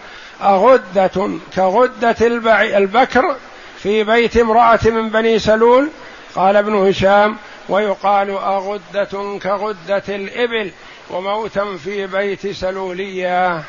أغدة 0.42 1.30
كغدة 1.56 2.16
البكر 2.76 3.36
في 3.78 4.04
بيت 4.04 4.36
امرأة 4.36 4.78
من 4.84 5.08
بني 5.08 5.38
سلول؟ 5.38 5.88
قال 6.34 6.56
ابن 6.56 6.88
هشام 6.88 7.36
ويقال 7.68 8.30
أغدة 8.30 9.38
كغدة 9.42 10.02
الإبل. 10.08 10.70
وموتا 11.10 11.76
في 11.84 12.06
بيت 12.06 12.46
سلولية. 12.46 13.62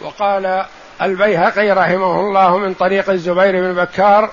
وقال 0.00 0.64
البيهقي 1.02 1.70
رحمه 1.70 2.20
الله 2.20 2.58
من 2.58 2.74
طريق 2.74 3.10
الزبير 3.10 3.52
بن 3.52 3.84
بكار 3.84 4.30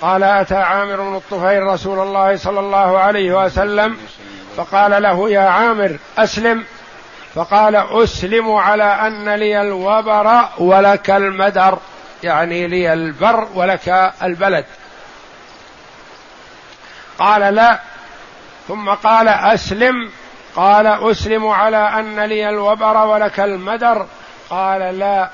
قال 0.00 0.22
أتى 0.22 0.54
عامر 0.54 0.96
بن 0.96 1.16
الطفيل 1.16 1.62
رسول 1.62 1.98
الله 1.98 2.36
صلى 2.36 2.60
الله 2.60 2.98
عليه 2.98 3.44
وسلم 3.44 3.98
فقال 4.56 5.02
له 5.02 5.30
يا 5.30 5.40
عامر 5.40 5.98
أسلم. 6.18 6.64
فقال 7.34 7.76
أسلم 7.76 8.52
على 8.52 8.84
أن 8.84 9.28
لي 9.28 9.60
الوبر 9.60 10.48
ولك 10.58 11.10
المدر. 11.10 11.78
يعني 12.22 12.66
لي 12.66 12.92
البر 12.92 13.48
ولك 13.54 14.12
البلد. 14.22 14.64
قال 17.18 17.54
لا. 17.54 17.78
ثم 18.68 18.90
قال 18.90 19.28
أسلم. 19.28 20.10
قال 20.56 20.86
أسلم 20.86 21.46
على 21.46 21.76
أن 21.76 22.20
لي 22.20 22.48
الوبر 22.48 23.06
ولك 23.06 23.40
المدر. 23.40 24.06
قال 24.50 24.98
لا. 24.98 25.28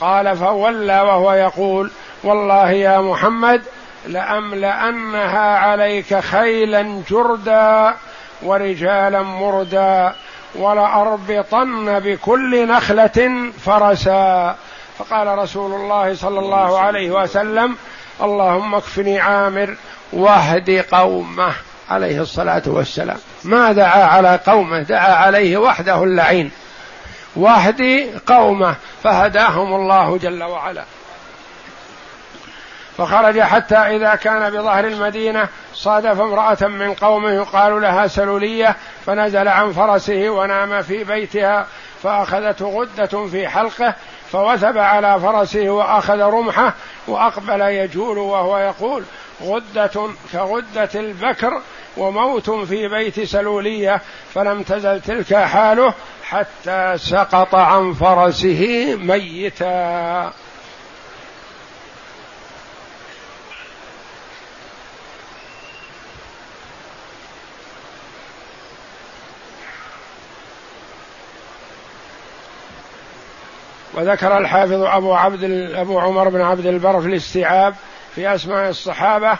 قال 0.00 0.36
فولى 0.36 1.00
وهو 1.00 1.32
يقول 1.32 1.90
والله 2.24 2.70
يا 2.70 3.00
محمد 3.00 3.62
لأملأنها 4.06 5.58
عليك 5.58 6.18
خيلا 6.20 7.02
جردا 7.10 7.94
ورجالا 8.42 9.22
مردا. 9.22 10.14
ولأربطن 10.54 11.98
بكل 12.00 12.68
نخلة 12.68 13.50
فرسا. 13.64 14.56
فقال 14.98 15.38
رسول 15.38 15.74
الله 15.74 16.14
صلى 16.14 16.38
الله 16.38 16.78
عليه 16.78 17.10
وسلم 17.10 17.76
اللهم 18.22 18.74
اكفني 18.74 19.20
عامر 19.20 19.76
واهد 20.12 20.84
قومه 20.92 21.52
عليه 21.90 22.20
الصلاة 22.20 22.62
والسلام. 22.66 23.18
ما 23.44 23.72
دعا 23.72 24.04
على 24.04 24.40
قومه 24.46 24.82
دعا 24.82 25.14
عليه 25.14 25.56
وحده 25.56 26.04
اللعين. 26.04 26.50
واهدي 27.36 28.10
قومه 28.26 28.74
فهداهم 29.02 29.74
الله 29.74 30.18
جل 30.18 30.42
وعلا. 30.42 30.84
فخرج 33.00 33.40
حتى 33.40 33.76
إذا 33.76 34.14
كان 34.14 34.50
بظهر 34.50 34.84
المدينة 34.84 35.48
صادف 35.74 36.20
امرأة 36.20 36.58
من 36.66 36.94
قومه 36.94 37.30
يقال 37.30 37.82
لها 37.82 38.06
سلولية 38.06 38.76
فنزل 39.06 39.48
عن 39.48 39.72
فرسه 39.72 40.30
ونام 40.30 40.82
في 40.82 41.04
بيتها 41.04 41.66
فأخذته 42.02 42.66
غدة 42.66 43.26
في 43.26 43.48
حلقه 43.48 43.94
فوثب 44.32 44.78
على 44.78 45.20
فرسه 45.20 45.70
وأخذ 45.70 46.20
رمحه 46.20 46.74
وأقبل 47.06 47.60
يجول 47.60 48.18
وهو 48.18 48.58
يقول 48.58 49.04
غدة 49.42 50.08
كغدة 50.32 50.90
البكر 50.94 51.60
وموت 51.96 52.50
في 52.50 52.88
بيت 52.88 53.20
سلولية 53.20 54.00
فلم 54.34 54.62
تزل 54.62 55.00
تلك 55.00 55.34
حاله 55.34 55.94
حتى 56.24 56.94
سقط 56.96 57.54
عن 57.54 57.92
فرسه 57.92 58.94
ميتا. 59.00 60.32
وذكر 73.94 74.38
الحافظ 74.38 74.82
أبو 74.82 75.14
عبد 75.14 75.44
أبو 75.74 75.98
عمر 75.98 76.28
بن 76.28 76.40
عبد 76.40 76.66
البر 76.66 77.00
في 77.00 77.06
الاستيعاب 77.06 77.74
في 78.14 78.34
أسماء 78.34 78.70
الصحابة 78.70 79.38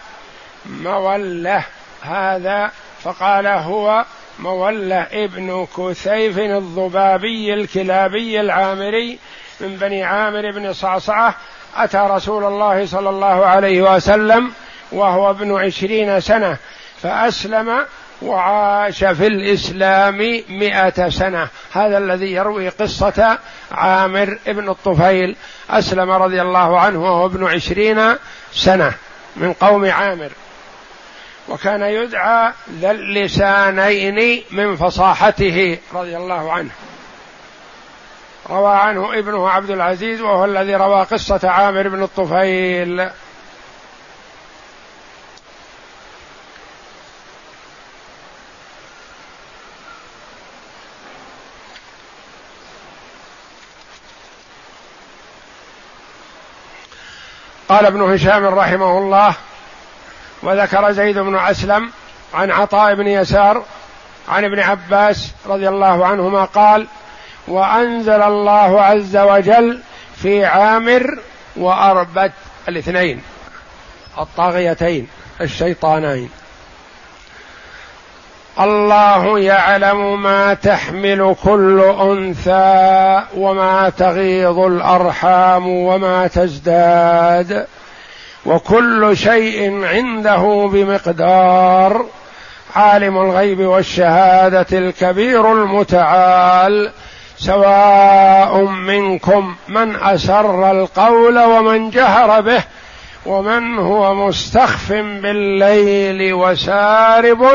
مولة 0.67 1.65
هذا 2.03 2.71
فقال 3.03 3.47
هو 3.47 4.05
مولى 4.39 5.07
ابن 5.13 5.67
كثيف 5.77 6.39
الضبابي 6.39 7.55
الكلابي 7.55 8.41
العامري 8.41 9.19
من 9.61 9.77
بني 9.77 10.05
عامر 10.05 10.51
بن 10.51 10.73
صعصعة 10.73 11.35
أتى 11.77 11.99
رسول 12.11 12.45
الله 12.45 12.87
صلى 12.87 13.11
الله 13.11 13.47
عليه 13.47 13.95
وسلم 13.95 14.53
وهو 14.93 15.31
ابن 15.31 15.57
عشرين 15.57 16.21
سنة 16.21 16.57
فأسلم 17.03 17.87
وعاش 18.23 19.05
في 19.05 19.27
الإسلام 19.27 20.19
مئة 20.49 21.09
سنة. 21.09 21.49
هذا 21.73 21.99
الذي 21.99 22.33
يروي 22.33 22.69
قصة 22.69 23.39
عامر 23.73 24.39
ابن 24.47 24.69
الطفيل 24.69 25.37
أسلم 25.71 26.11
رضي 26.11 26.43
الله 26.43 26.81
عنه 26.81 27.03
وهو 27.03 27.27
ابن 27.27 27.47
عشرين 27.47 28.15
سنة 28.53 28.93
من 29.37 29.53
قوم 29.53 29.91
عامر. 29.91 30.31
وكان 31.49 31.83
يدعى 31.83 32.53
ذا 32.81 32.91
اللسانين 32.91 34.43
من 34.51 34.77
فصاحته 34.77 35.79
رضي 35.95 36.17
الله 36.17 36.53
عنه. 36.53 36.71
روى 38.51 38.77
عنه 38.77 39.19
ابنه 39.19 39.49
عبد 39.49 39.71
العزيز 39.71 40.21
وهو 40.21 40.45
الذي 40.45 40.75
روى 40.75 41.03
قصة 41.03 41.41
عامر 41.45 41.89
بن 41.89 42.03
الطفيل. 42.03 43.11
قال 57.71 57.87
ابن 57.87 58.13
هشام 58.13 58.45
رحمه 58.45 58.99
الله 58.99 59.35
وذكر 60.43 60.93
زيد 60.93 61.19
بن 61.19 61.37
أسلم 61.39 61.91
عن 62.35 62.51
عطاء 62.51 62.95
بن 62.95 63.07
يسار 63.07 63.65
عن 64.29 64.45
ابن 64.45 64.61
عباس 64.61 65.31
رضي 65.47 65.69
الله 65.69 66.07
عنهما 66.07 66.45
قال 66.45 66.87
وأنزل 67.49 68.23
الله 68.23 68.83
عز 68.83 69.17
وجل 69.17 69.81
في 70.23 70.45
عامر 70.45 71.19
واربد 71.57 72.33
الاثنين 72.69 73.23
الطاغيتين 74.19 75.09
الشيطانين. 75.41 76.31
الله 78.61 79.39
يعلم 79.39 80.23
ما 80.23 80.55
تحمل 80.55 81.37
كل 81.45 81.81
أنثى 82.01 83.23
وما 83.37 83.93
تغيض 83.99 84.59
الأرحام 84.59 85.69
وما 85.69 86.27
تزداد 86.27 87.67
وكل 88.47 89.17
شيء 89.17 89.85
عنده 89.85 90.71
بمقدار. 90.73 92.07
عالم 92.77 93.19
الغيب 93.19 93.61
والشهادة 93.61 94.79
الكبير 94.79 95.53
المتعال. 95.53 96.91
سواء 97.39 98.61
منكم 98.65 99.55
من 99.69 99.97
أسر 99.97 100.71
القول 100.71 101.39
ومن 101.39 101.91
جهر 101.91 102.41
به 102.41 102.63
ومن 103.27 103.79
هو 103.79 104.15
مستخف 104.15 104.93
بالليل 104.93 106.35
وسارب 106.35 107.47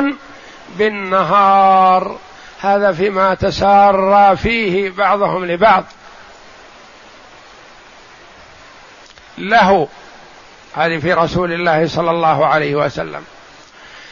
بالنهار. 0.78 2.18
هذا 2.62 2.92
فيما 2.92 3.34
تسارى 3.34 4.38
فيه 4.38 4.90
بعضهم 4.90 5.46
لبعض. 5.46 5.84
له 9.38 9.88
هذه 10.74 11.00
في 11.00 11.14
رسول 11.14 11.54
الله 11.54 11.88
صلى 11.88 12.12
الله 12.12 12.46
عليه 12.46 12.76
وسلم. 12.76 13.24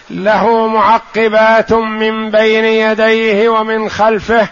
له 0.09 0.67
معقبات 0.67 1.73
من 1.73 2.31
بين 2.31 2.65
يديه 2.65 3.49
ومن 3.49 3.89
خلفه 3.89 4.47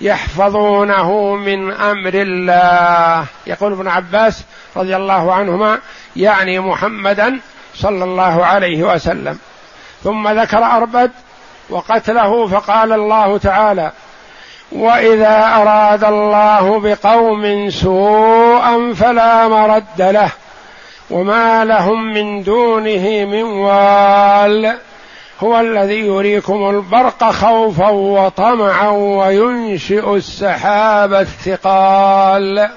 يحفظونه 0.00 1.34
من 1.34 1.72
أمر 1.72 2.14
الله. 2.14 3.26
يقول 3.46 3.72
ابن 3.72 3.88
عباس 3.88 4.44
رضي 4.76 4.96
الله 4.96 5.34
عنهما 5.34 5.78
يعني 6.16 6.60
محمدا 6.60 7.40
صلى 7.74 8.04
الله 8.04 8.44
عليه 8.44 8.82
وسلم. 8.94 9.38
ثم 10.04 10.28
ذكر 10.28 10.64
أربد 10.64 11.10
وقتله 11.70 12.46
فقال 12.46 12.92
الله 12.92 13.38
تعالى 13.38 13.92
وإذا 14.72 15.52
أراد 15.56 16.04
الله 16.04 16.80
بقوم 16.80 17.70
سوءا 17.70 18.92
فلا 18.94 19.48
مرد 19.48 20.02
له 20.02 20.30
وما 21.10 21.64
لهم 21.64 22.14
من 22.14 22.42
دونه 22.42 23.24
من 23.24 23.42
وال 23.42 24.76
هو 25.40 25.60
الذي 25.60 25.98
يريكم 25.98 26.70
البرق 26.70 27.30
خوفا 27.30 27.88
وطمعا 27.90 28.88
وينشئ 28.90 30.14
السحاب 30.14 31.14
الثقال. 31.14 32.68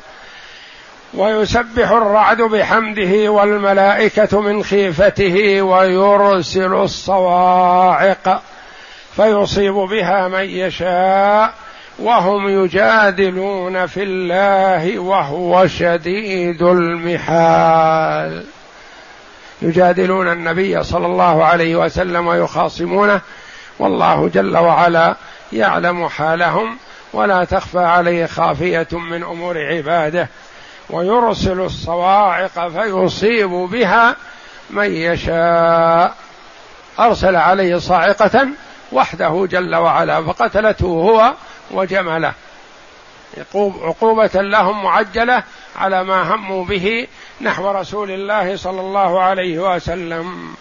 ويسبح 1.13 1.91
الرعد 1.91 2.41
بحمده 2.41 3.31
والملائكة 3.31 4.41
من 4.41 4.63
خيفته 4.63 5.61
ويرسل 5.61 6.73
الصواعق. 6.73 8.41
فيصيب 9.17 9.73
بها 9.73 10.27
من 10.27 10.43
يشاء 10.49 11.53
وهم 11.99 12.49
يجادلون 12.63 13.85
في 13.85 14.03
الله 14.03 14.99
وهو 14.99 15.67
شديد 15.67 16.61
المحال. 16.61 18.45
يجادلون 19.61 20.31
النبي 20.31 20.83
صلى 20.83 21.05
الله 21.05 21.43
عليه 21.43 21.75
وسلم 21.75 22.27
ويخاصمونه. 22.27 23.21
والله 23.79 24.27
جل 24.27 24.57
وعلا 24.57 25.15
يعلم 25.53 26.07
حالهم 26.07 26.77
ولا 27.13 27.43
تخفى 27.43 27.79
عليه 27.79 28.25
خافية 28.25 28.87
من 28.91 29.23
أمور 29.23 29.57
عباده. 29.57 30.29
ويرسل 30.89 31.59
الصواعق 31.59 32.67
فيصيب 32.67 33.49
بها 33.49 34.15
من 34.69 34.91
يشاء. 34.91 36.13
أرسل 36.99 37.35
عليه 37.35 37.77
صاعقة 37.77 38.47
وحده 38.91 39.47
جل 39.51 39.75
وعلا 39.75 40.23
فقتلته 40.23 40.85
هو 40.87 41.33
وجمله. 41.71 42.33
عقوبة 43.83 44.41
لهم 44.41 44.83
معجلة 44.83 45.43
على 45.75 46.03
ما 46.03 46.35
هموا 46.35 46.65
به 46.65 47.07
نحو 47.41 47.71
رسول 47.71 48.11
الله 48.11 48.55
صلى 48.55 48.81
الله 48.81 49.21
عليه 49.21 49.75
وسلم. 49.75 50.55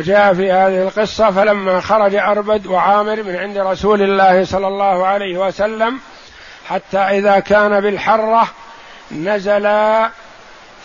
وجاء 0.00 0.34
في 0.34 0.52
هذه 0.52 0.82
القصة 0.82 1.30
فلما 1.30 1.80
خرج 1.80 2.14
أربد 2.14 2.66
وعامر 2.66 3.22
من 3.22 3.36
عند 3.36 3.58
رسول 3.58 4.02
الله 4.02 4.44
صلى 4.44 4.68
الله 4.68 5.06
عليه 5.06 5.38
وسلم 5.38 6.00
حتى 6.68 6.98
إذا 6.98 7.38
كان 7.38 7.80
بالحرة 7.80 8.48
نزلا 9.12 10.10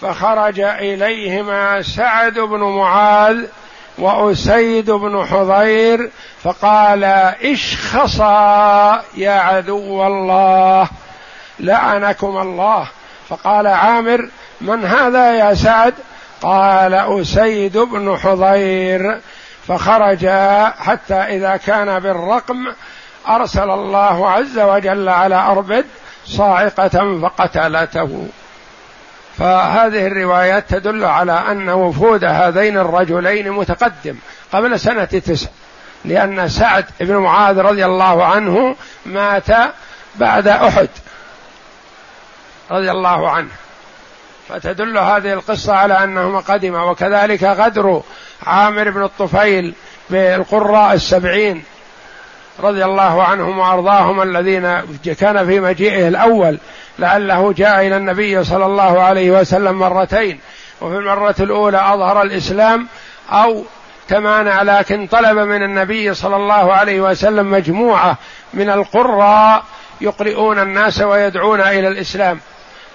فخرج 0.02 0.60
إليهما 0.60 1.82
سعد 1.82 2.34
بن 2.34 2.60
معاذ 2.60 3.46
وأسيد 3.98 4.92
بن 4.92 5.26
حضير 5.26 6.10
فقال 6.44 7.04
اشخصا 7.44 9.02
يا 9.18 9.40
عدو 9.40 10.08
الله 10.08 10.88
لعنكم 11.60 12.38
الله. 12.38 12.88
فقال 13.30 13.68
عامر 13.68 14.30
من 14.62 14.86
هذا 14.86 15.32
يا 15.34 15.54
سعد؟ 15.54 15.94
قال 16.42 16.94
أسيد 16.94 17.78
بن 17.78 18.18
حضير 18.18 19.20
فخرج 19.68 20.28
حتى 20.80 21.14
إذا 21.14 21.58
كان 21.58 22.00
بالرقم 22.00 22.68
أرسل 23.28 23.70
الله 23.70 24.30
عز 24.30 24.60
وجل 24.60 25.10
على 25.10 25.36
أربد 25.36 25.86
صاعقة 26.26 27.20
فقتلته. 27.22 28.28
فهذه 29.38 30.08
الروايات 30.08 30.70
تدل 30.70 31.06
على 31.06 31.32
أن 31.52 31.70
وفود 31.70 32.24
هذين 32.24 32.78
الرجلين 32.78 33.52
متقدم 33.52 34.16
قبل 34.54 34.80
سنة 34.80 35.06
تسع 35.06 35.50
لأن 36.06 36.50
سعد 36.50 36.86
بن 37.00 37.16
معاذ 37.16 37.58
رضي 37.58 37.86
الله 37.86 38.26
عنه 38.26 38.76
مات 39.06 39.50
بعد 40.16 40.48
أحد 40.48 40.90
رضي 42.72 42.92
الله 42.92 43.30
عنه. 43.30 43.50
فتدل 44.50 44.98
هذه 44.98 45.34
القصة 45.34 45.74
على 45.74 46.04
أنهما 46.04 46.40
قدما 46.40 46.84
وكذلك 46.84 47.44
غدر 47.44 48.02
عامر 48.44 48.90
بن 48.90 49.04
الطفيل 49.04 49.74
بالقراء 50.10 50.94
السبعين 50.94 51.64
رضي 52.60 52.86
الله 52.86 53.24
عنهم 53.24 53.60
وأرضاهم 53.60 54.22
الذين 54.22 54.82
كان 55.20 55.46
في 55.46 55.60
مجيئه 55.60 56.08
الأول 56.08 56.60
لعله 57.00 57.54
جاء 57.54 57.88
إلى 57.88 57.98
النبي 57.98 58.44
صلى 58.44 58.66
الله 58.66 59.02
عليه 59.02 59.32
وسلم 59.32 59.80
مرتين 59.80 60.40
وفي 60.82 60.98
المرة 60.98 61.36
الأولى 61.40 61.78
أظهر 61.78 62.22
الإسلام 62.22 62.88
أو 63.32 63.64
تمانع 64.08 64.62
لكن 64.62 65.08
طلب 65.08 65.38
من 65.38 65.64
النبي 65.64 66.14
صلى 66.14 66.36
الله 66.36 66.74
عليه 66.74 67.02
وسلم 67.02 67.52
مجموعة 67.52 68.18
من 68.54 68.70
القراء 68.70 69.64
يقرئون 70.02 70.60
الناس 70.60 71.02
ويدعون 71.02 71.62
إلى 71.62 71.88
الإسلام. 71.88 72.40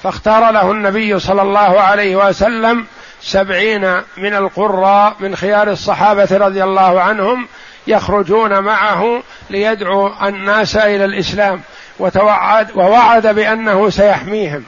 فاختار 0.03 0.51
له 0.51 0.71
النبي 0.71 1.19
صلى 1.19 1.43
الله 1.43 1.81
عليه 1.81 2.17
وسلم 2.17 2.87
سبعين 3.21 4.03
من 4.17 4.35
القراء 4.35 5.15
من 5.21 5.37
خيار 5.37 5.71
الصحابة 5.71 6.29
رضي 6.33 6.65
الله 6.65 7.01
عنهم 7.01 7.49
يخرجون 7.87 8.59
معه 8.59 9.23
ليدعو 9.51 10.13
الناس 10.23 10.77
إلى 10.77 11.05
الإسلام 11.05 11.61
وتوعد 11.99 12.77
ووعد 12.77 13.27
بأنه 13.27 13.91
سيحميهم 13.91 14.65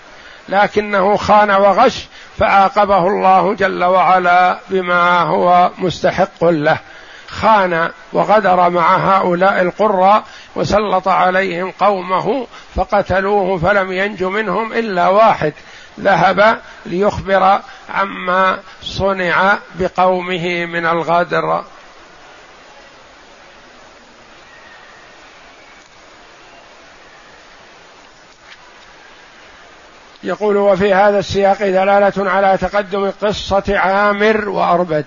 لكنه 0.49 1.17
خان 1.17 1.51
وغش 1.51 2.07
فعاقبه 2.39 3.07
الله 3.07 3.55
جل 3.55 3.85
وعلا 3.85 4.59
بما 4.71 5.21
هو 5.21 5.71
مستحق 5.79 6.45
له. 6.45 6.79
خان 7.33 7.91
وغدر 8.13 8.71
مع 8.71 8.97
هؤلاء 8.97 9.61
القراء 9.61 10.25
وسلط 10.57 11.09
عليهم 11.09 11.71
قومه 11.71 12.47
فقتلوه 12.75 13.59
فلم 13.59 13.93
ينج 13.93 14.25
منهم 14.25 14.73
إلا 14.73 15.09
واحد. 15.09 15.53
ذهب 16.01 16.61
ليخبر 16.87 17.61
عما 17.91 18.59
صنع 18.83 19.59
بقومه 19.75 20.65
من 20.65 20.87
الغدر. 20.87 21.65
يقول 30.25 30.57
وفي 30.57 30.95
هذا 30.95 31.19
السياق 31.19 31.59
دلالة 31.59 32.31
على 32.31 32.59
تقدم 32.59 33.11
قصة 33.23 33.65
عامر 33.69 34.49
وأربد. 34.49 35.07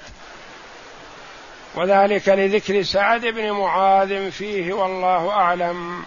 وذلك 1.76 2.30
لذكر 2.30 2.84
سعد 2.84 3.22
بن 3.22 3.52
معاذ 3.52 4.32
فيه 4.32 4.74
والله 4.74 5.30
أعلم. 5.30 6.04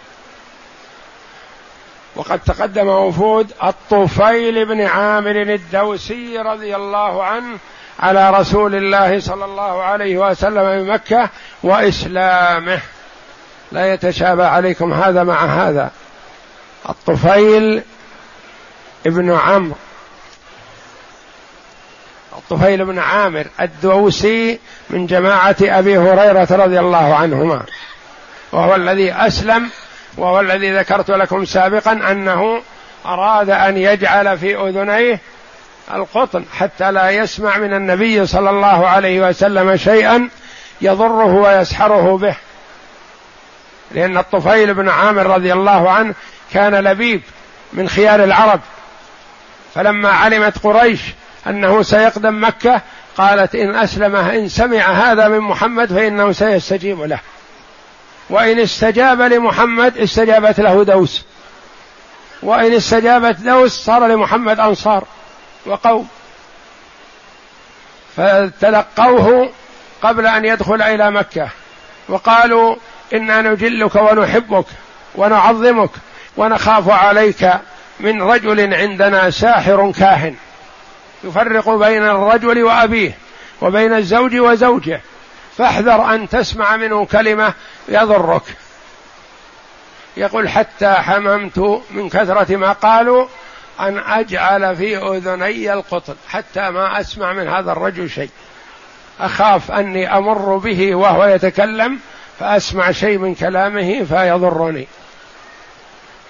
وقد 2.15 2.39
تقدم 2.39 2.87
وفود 2.87 3.51
الطفيل 3.63 4.65
بن 4.65 4.81
عامر 4.81 5.41
الدوسي 5.41 6.37
رضي 6.37 6.75
الله 6.75 7.23
عنه 7.23 7.57
على 7.99 8.29
رسول 8.29 8.75
الله 8.75 9.19
صلى 9.19 9.45
الله 9.45 9.83
عليه 9.83 10.17
وسلم 10.17 10.83
بمكة 10.83 11.29
وإسلامه. 11.63 12.81
لا 13.71 13.93
يتشابه 13.93 14.47
عليكم 14.47 14.93
هذا 14.93 15.23
مع 15.23 15.45
هذا. 15.45 15.91
الطفيل 16.89 17.81
ابن 19.05 19.31
عمرو. 19.31 19.75
الطفيل 22.39 22.85
بن 22.85 22.99
عامر 22.99 23.47
الدوسي 23.61 24.59
من 24.89 25.07
جماعة 25.07 25.55
أبي 25.61 25.97
هريرة 25.97 26.47
رضي 26.51 26.79
الله 26.79 27.15
عنهما. 27.15 27.63
وهو 28.51 28.75
الذي 28.75 29.13
أسلم 29.13 29.69
وهو 30.17 30.39
الذي 30.39 30.77
ذكرت 30.77 31.11
لكم 31.11 31.45
سابقا 31.45 31.91
أنه 31.91 32.61
أراد 33.05 33.49
أن 33.49 33.77
يجعل 33.77 34.37
في 34.37 34.55
أذنيه 34.55 35.19
القطن 35.93 36.45
حتى 36.57 36.91
لا 36.91 37.09
يسمع 37.09 37.57
من 37.57 37.73
النبي 37.73 38.27
صلى 38.27 38.49
الله 38.49 38.87
عليه 38.87 39.29
وسلم 39.29 39.77
شيئا 39.77 40.29
يضره 40.81 41.35
ويسحره 41.35 42.17
به. 42.17 42.35
لأن 43.91 44.17
الطفيل 44.17 44.73
بن 44.73 44.89
عامر 44.89 45.25
رضي 45.25 45.53
الله 45.53 45.91
عنه 45.91 46.13
كان 46.53 46.75
لبيب 46.75 47.21
من 47.73 47.89
خيار 47.89 48.23
العرب. 48.23 48.59
فلما 49.75 50.09
علمت 50.09 50.57
قريش 50.63 51.01
أنه 51.49 51.81
سيقدم 51.81 52.45
مكة 52.45 52.81
قالت 53.17 53.55
إن 53.55 53.75
اسلم 53.75 54.15
إن 54.15 54.49
سمع 54.49 54.91
هذا 54.91 55.27
من 55.27 55.39
محمد 55.39 55.93
فإنه 55.93 56.31
سيستجيب 56.31 57.01
له. 57.01 57.19
وإن 58.29 58.59
استجاب 58.59 59.21
لمحمد 59.21 59.97
استجابت 59.97 60.59
له 60.59 60.83
دوس. 60.83 61.25
وإن 62.43 62.73
استجابت 62.73 63.39
دوس 63.39 63.71
صار 63.71 64.07
لمحمد 64.07 64.59
أنصار 64.59 65.03
وقوم. 65.65 66.07
فتلقوه 68.17 69.49
قبل 70.01 70.27
أن 70.27 70.45
يدخل 70.45 70.81
إلى 70.81 71.11
مكة. 71.11 71.49
وقالوا 72.09 72.75
إنا 73.13 73.41
نجلك 73.41 73.95
ونحبك 73.95 74.65
ونعظمك 75.15 75.91
ونخاف 76.37 76.89
عليك 76.89 77.53
من 77.99 78.21
رجل 78.21 78.73
عندنا 78.73 79.29
ساحر 79.29 79.91
كاهن. 79.91 80.35
يفرق 81.23 81.69
بين 81.69 82.03
الرجل 82.03 82.63
وأبيه 82.63 83.17
وبين 83.61 83.93
الزوج 83.93 84.35
وزوجه. 84.35 85.01
فاحذر 85.57 86.13
أن 86.15 86.29
تسمع 86.29 86.75
منه 86.75 87.05
كلمة 87.05 87.53
يضرك. 87.87 88.43
يقول 90.17 90.49
حتى 90.49 90.93
حممت 90.93 91.81
من 91.91 92.09
كثرة 92.09 92.55
ما 92.55 92.71
قالوا 92.71 93.27
أن 93.79 93.97
أجعل 93.97 94.75
في 94.75 94.97
أذني 94.97 95.73
القطن 95.73 96.15
حتى 96.27 96.69
ما 96.69 96.99
أسمع 96.99 97.33
من 97.33 97.47
هذا 97.47 97.71
الرجل 97.71 98.09
شيء. 98.09 98.29
أخاف 99.19 99.71
أني 99.71 100.17
أمر 100.17 100.57
به 100.57 100.95
وهو 100.95 101.25
يتكلم 101.25 101.99
فأسمع 102.39 102.91
شيء 102.91 103.17
من 103.17 103.35
كلامه 103.35 104.03
فيضرني. 104.03 104.87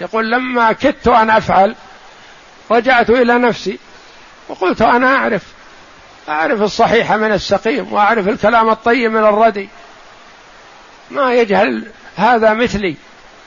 يقول 0.00 0.30
لما 0.30 0.72
كدت 0.72 1.08
أن 1.08 1.30
أفعل 1.30 1.76
رجعت 2.70 3.10
إلى 3.10 3.38
نفسي. 3.38 3.78
وقلت 4.50 4.82
أنا 4.82 5.16
أعرف 5.16 5.42
أعرف 6.28 6.62
الصحيح 6.62 7.12
من 7.12 7.32
السقيم 7.32 7.92
وأعرف 7.92 8.28
الكلام 8.28 8.68
الطيب 8.68 9.10
من 9.10 9.24
الردي. 9.24 9.68
ما 11.10 11.34
يجهل 11.34 11.86
هذا 12.16 12.54
مثلي 12.54 12.96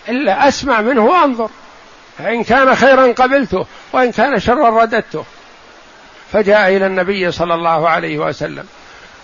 إلا 0.09 0.47
أسمع 0.47 0.81
منه 0.81 1.05
وأنظر. 1.05 1.49
فإن 2.17 2.43
كان 2.43 2.75
خيرا 2.75 3.11
قبلته 3.11 3.65
وإن 3.93 4.11
كان 4.11 4.39
شرا 4.39 4.83
رددته. 4.83 5.25
فجاء 6.33 6.77
إلى 6.77 6.85
النبي 6.85 7.31
صلى 7.31 7.53
الله 7.53 7.89
عليه 7.89 8.17
وسلم 8.17 8.65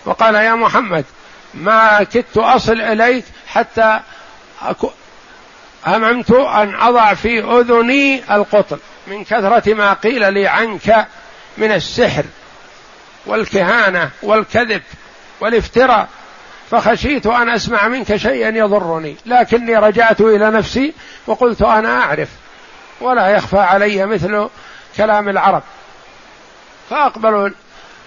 وقال 0.05 0.35
يا 0.35 0.55
محمد 0.55 1.05
ما 1.53 2.03
كدت 2.03 2.37
أصل 2.37 2.81
إليك 2.81 3.25
حتى 3.47 3.99
هممت 5.87 6.31
أن 6.31 6.75
أضع 6.75 7.13
في 7.13 7.39
أذني 7.43 8.35
القطن. 8.35 8.77
من 9.07 9.23
كثرة 9.23 9.73
ما 9.73 9.93
قيل 9.93 10.33
لي 10.33 10.47
عنك 10.47 11.07
من 11.57 11.71
السحر 11.71 12.23
والكهانة 13.25 14.09
والكذب 14.23 14.81
والافتراء 15.41 16.07
فخشيت 16.71 17.27
أن 17.27 17.49
أسمع 17.49 17.87
منك 17.87 18.15
شيئا 18.15 18.49
يضرني 18.49 19.15
لكني 19.25 19.75
رجعت 19.75 20.21
إلى 20.21 20.51
نفسي 20.51 20.93
وقلت 21.27 21.61
أنا 21.61 22.01
أعرف 22.01 22.29
ولا 23.01 23.27
يخفى 23.27 23.57
علي 23.57 24.05
مثل 24.05 24.49
كلام 24.97 25.29
العرب. 25.29 25.63
فأقبل 26.89 27.53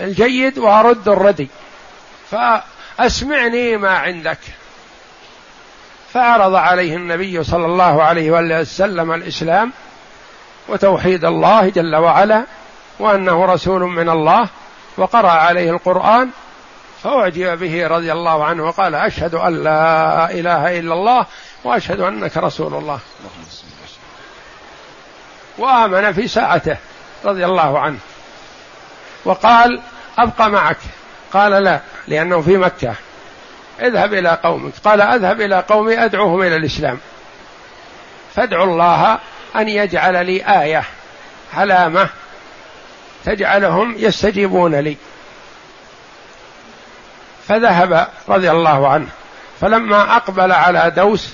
الجيد 0.00 0.58
وأرد 0.58 1.08
الردي 1.08 1.48
فأسمعني 2.30 3.76
ما 3.76 3.90
عندك. 3.90 4.38
فعرض 6.14 6.54
عليه 6.54 6.96
النبي 6.96 7.44
صلى 7.44 7.66
الله 7.66 8.02
عليه 8.02 8.30
وسلم 8.30 9.12
الإسلام 9.12 9.72
وتوحيد 10.68 11.24
الله 11.24 11.68
جل 11.68 11.96
وعلا 11.96 12.44
وأنه 12.98 13.44
رسول 13.44 13.80
من 13.80 14.08
الله 14.08 14.48
وقرأ 14.96 15.30
عليه 15.30 15.70
القرآن 15.70 16.30
فاعجب 17.02 17.58
به 17.58 17.86
رضي 17.86 18.12
الله 18.12 18.44
عنه 18.44 18.64
وقال 18.64 18.94
أشهد 18.94 19.34
أن 19.34 19.64
لا 19.64 20.30
إله 20.30 20.78
إلا 20.78 20.94
الله 20.94 21.26
وأشهد 21.64 22.00
أنك 22.00 22.36
رسول 22.36 22.74
الله. 22.74 22.98
وآمن 25.58 26.12
في 26.12 26.28
ساعته 26.28 26.76
رضي 27.24 27.44
الله 27.44 27.78
عنه. 27.78 27.98
وقال 29.24 29.80
أبقى 30.18 30.50
معك. 30.50 30.76
قال 31.32 31.52
لا 31.52 31.80
لأنه 32.08 32.40
في 32.40 32.56
مكة. 32.56 32.94
اذهب 33.80 34.14
إلى 34.14 34.38
قومك. 34.42 34.72
قال 34.84 35.00
أذهب 35.00 35.40
إلى 35.40 35.60
قومي 35.68 36.04
أدعوهم 36.04 36.42
إلى 36.42 36.56
الإسلام. 36.56 36.98
فادعوا 38.34 38.64
الله 38.64 39.18
أن 39.56 39.68
يجعل 39.68 40.26
لي 40.26 40.62
آية 40.62 40.84
علامة 41.54 42.08
تجعلهم 43.24 43.94
يستجيبون 43.98 44.74
لي. 44.74 44.96
فذهب 47.48 48.08
رضي 48.28 48.50
الله 48.50 48.88
عنه. 48.88 49.08
فلما 49.60 50.16
أقبل 50.16 50.52
على 50.52 50.92
دوس 50.96 51.28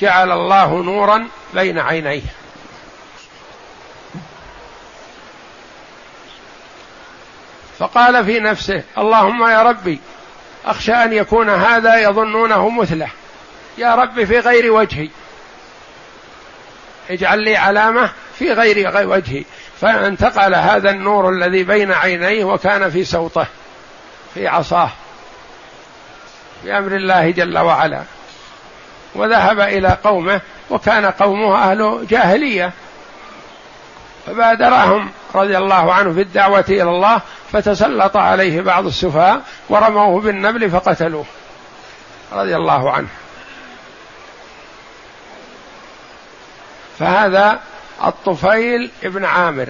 جعل 0.00 0.32
الله 0.32 0.82
نورا 0.82 1.28
بين 1.54 1.78
عينيه. 1.78 2.22
فقال 7.78 8.24
في 8.24 8.40
نفسه 8.40 8.82
اللهم 8.98 9.46
يا 9.46 9.62
ربي 9.62 10.00
أخشى 10.64 10.92
أن 10.92 11.12
يكون 11.12 11.50
هذا 11.50 11.96
يظنونه 11.96 12.70
مثله. 12.70 13.08
يا 13.78 13.94
رب 13.94 14.24
في 14.24 14.38
غير 14.38 14.72
وجهي. 14.72 15.08
اجعل 17.10 17.38
لي 17.38 17.56
علامة 17.56 18.10
في 18.38 18.52
غير 18.52 19.08
وجهي. 19.08 19.44
فانتقل 19.80 20.54
هذا 20.54 20.90
النور 20.90 21.28
الذي 21.28 21.64
بين 21.64 21.92
عينيه 21.92 22.44
وكان 22.44 22.90
في 22.90 23.04
سوطه 23.04 23.46
في 24.34 24.48
عصاه 24.48 24.90
بأمر 26.64 26.96
الله 26.96 27.30
جل 27.30 27.58
وعلا. 27.58 28.02
وذهب 29.14 29.60
إلى 29.60 29.96
قومه 30.04 30.40
وكان 30.70 31.06
قومه 31.06 31.56
أهل 31.56 32.06
جاهلية. 32.10 32.72
فبادرهم 34.26 35.10
رضي 35.34 35.58
الله 35.58 35.94
عنه 35.94 36.12
في 36.12 36.20
الدعوة 36.20 36.64
إلى 36.68 36.82
الله 36.82 37.20
فتسلط 37.52 38.16
عليه 38.16 38.60
بعض 38.60 38.86
السفهاء 38.86 39.42
ورموه 39.68 40.20
بالنبل 40.20 40.70
فقتلوه. 40.70 41.24
رضي 42.32 42.56
الله 42.56 42.90
عنه. 42.90 43.08
فهذا 46.98 47.60
الطفيل 48.04 48.90
ابن 49.04 49.24
عامر 49.24 49.68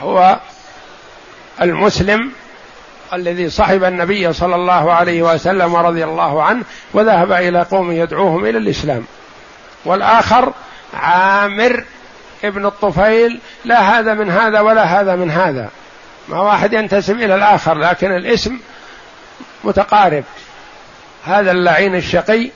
هو 0.00 0.38
المسلم 1.62 2.32
الذي 3.12 3.50
صحب 3.50 3.84
النبي 3.84 4.32
صلى 4.32 4.54
الله 4.54 4.92
عليه 4.92 5.22
وسلم 5.22 5.76
رضي 5.76 6.04
الله 6.04 6.42
عنه 6.42 6.64
وذهب 6.92 7.32
إلى 7.32 7.62
قوم 7.62 7.92
يدعوهم 7.92 8.44
إلى 8.44 8.58
الإسلام. 8.58 9.04
والآخر 9.84 10.52
عامر 10.94 11.84
ابن 12.44 12.66
الطفيل 12.66 13.40
لا 13.64 13.80
هذا 13.80 14.14
من 14.14 14.30
هذا 14.30 14.60
ولا 14.60 15.00
هذا 15.00 15.16
من 15.16 15.30
هذا. 15.30 15.70
ما 16.28 16.40
واحد 16.40 16.72
ينتسب 16.72 17.14
إلى 17.16 17.34
الآخر 17.34 17.74
لكن 17.74 18.12
الاسم 18.12 18.58
متقارب. 19.64 20.24
هذا 21.24 21.50
اللعين 21.50 21.94
الشقي 21.94 22.50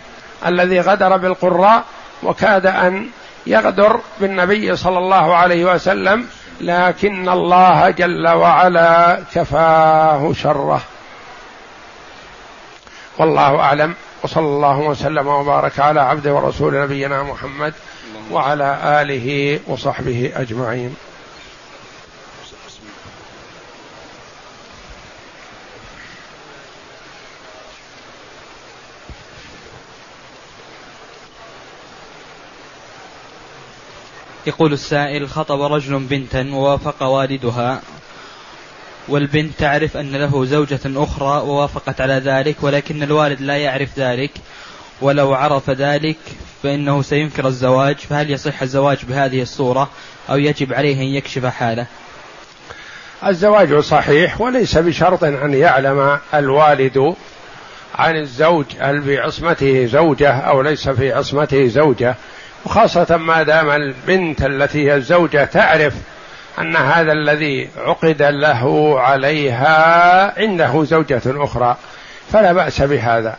الذي 0.47 0.81
غدر 0.81 1.17
بالقراء 1.17 1.85
وكاد 2.23 2.67
أن 2.67 3.09
يغدر 3.47 4.01
بالنبي 4.21 4.77
صلى 4.77 4.99
الله 4.99 5.35
عليه 5.35 5.75
وسلم 5.75 6.27
لكن 6.61 7.29
الله 7.29 7.91
جل 7.91 8.29
وعلا 8.29 9.21
كفاه 9.35 10.33
شره. 10.33 10.81
والله 13.19 13.61
أعلم. 13.61 13.95
وصلى 14.23 14.47
الله 14.47 14.79
وسلم 14.79 15.27
وبارك 15.27 15.81
على 15.81 16.01
عبده 16.01 16.33
ورسول 16.35 16.83
نبينا 16.83 17.23
محمد 17.23 17.75
وعلى 18.31 18.79
آله 18.85 19.61
وصحبه 19.67 20.33
أجمعين. 20.37 20.97
يقول 34.47 34.73
السائل 34.73 35.29
خطب 35.29 35.63
رجل 35.63 35.99
بنتا 35.99 36.51
ووافق 36.53 37.03
والدها 37.03 37.83
والبنت 39.09 39.53
تعرف 39.59 39.97
أن 39.97 40.17
له 40.17 40.45
زوجة 40.45 40.81
أخرى 40.87 41.43
ووافقت 41.43 42.01
على 42.01 42.15
ذلك 42.15 42.57
ولكن 42.63 43.03
الوالد 43.03 43.41
لا 43.41 43.57
يعرف 43.57 43.99
ذلك. 43.99 44.31
ولو 45.01 45.35
عرف 45.35 45.71
ذلك 45.71 46.17
فإنه 46.63 47.03
سينكر 47.03 47.47
الزواج. 47.47 47.97
فهل 47.97 48.31
يصح 48.31 48.63
الزواج 48.63 48.99
بهذه 49.05 49.43
الصورة؟ 49.43 49.91
أو 50.31 50.37
يجب 50.37 50.73
عليه 50.73 50.97
أن 50.97 51.07
يكشف 51.07 51.47
حاله؟ 51.47 51.87
الزواج 53.27 53.79
صحيح 53.79 54.41
وليس 54.41 54.79
بشرط 54.79 55.25
أن 55.25 55.55
يعلم 55.55 56.19
الوالد 56.35 57.15
عن 57.95 58.17
الزوج 58.17 58.67
هل 58.79 59.03
في 59.03 59.19
عصمته 59.19 59.87
زوجة 59.87 60.31
أو 60.33 60.63
ليس 60.63 60.89
في 60.89 61.13
عصمته 61.13 61.67
زوجة. 61.67 62.17
وخاصة 62.65 63.17
ما 63.17 63.43
دام 63.43 63.71
البنت 63.71 64.43
التي 64.43 64.87
هي 64.87 64.95
الزوجة 64.95 65.45
تعرف 65.45 65.95
أن 66.59 66.77
هذا 66.77 67.13
الذي 67.13 67.69
عقد 67.77 68.23
له 68.23 69.01
عليها 69.01 70.41
عنده 70.41 70.85
زوجة 70.85 71.23
أخرى 71.27 71.77
فلا 72.33 72.53
بأس 72.53 72.83
بهذا. 72.83 73.37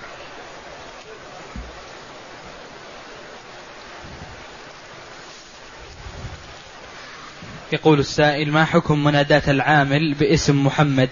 يقول 7.72 8.00
السائل 8.00 8.52
ما 8.52 8.66
حكم 8.66 9.04
مناداة 9.04 9.42
العامل 9.48 10.14
باسم 10.14 10.66
محمد؟ 10.66 11.10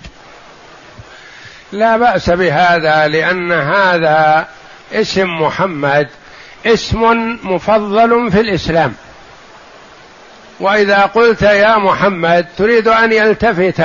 لا 1.71 1.97
بأس 1.97 2.30
بهذا 2.30 3.08
لأن 3.08 3.52
هذا 3.52 4.47
اسم 4.93 5.41
محمد 5.41 6.08
اسم 6.65 7.02
مفضل 7.43 8.32
في 8.32 8.39
الإسلام. 8.39 8.93
وإذا 10.60 11.02
قلت 11.02 11.41
يا 11.41 11.78
محمد 11.78 12.45
تريد 12.58 12.88
أن 12.88 13.12
يلتفت 13.12 13.84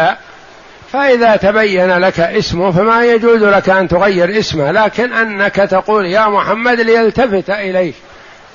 فإذا 0.93 1.37
تبين 1.37 1.99
لك 1.99 2.21
اسمه 2.21 2.71
فما 2.71 3.05
يجوز 3.05 3.43
لك 3.43 3.69
أن 3.69 3.89
تغير 3.89 4.39
اسمه 4.39 4.71
لكن 4.71 5.13
أنك 5.13 5.55
تقول 5.55 6.07
يا 6.07 6.29
محمد 6.29 6.81
ليلتفت 6.81 7.51
إليك 7.51 7.95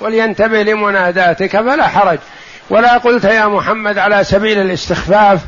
ولينتبه 0.00 0.62
لمناداتك 0.62 1.50
فلا 1.50 1.88
حرج. 1.88 2.18
ولا 2.70 2.98
قلت 2.98 3.24
يا 3.24 3.46
محمد 3.46 3.98
على 3.98 4.24
سبيل 4.24 4.58
الاستخفاف 4.58 5.40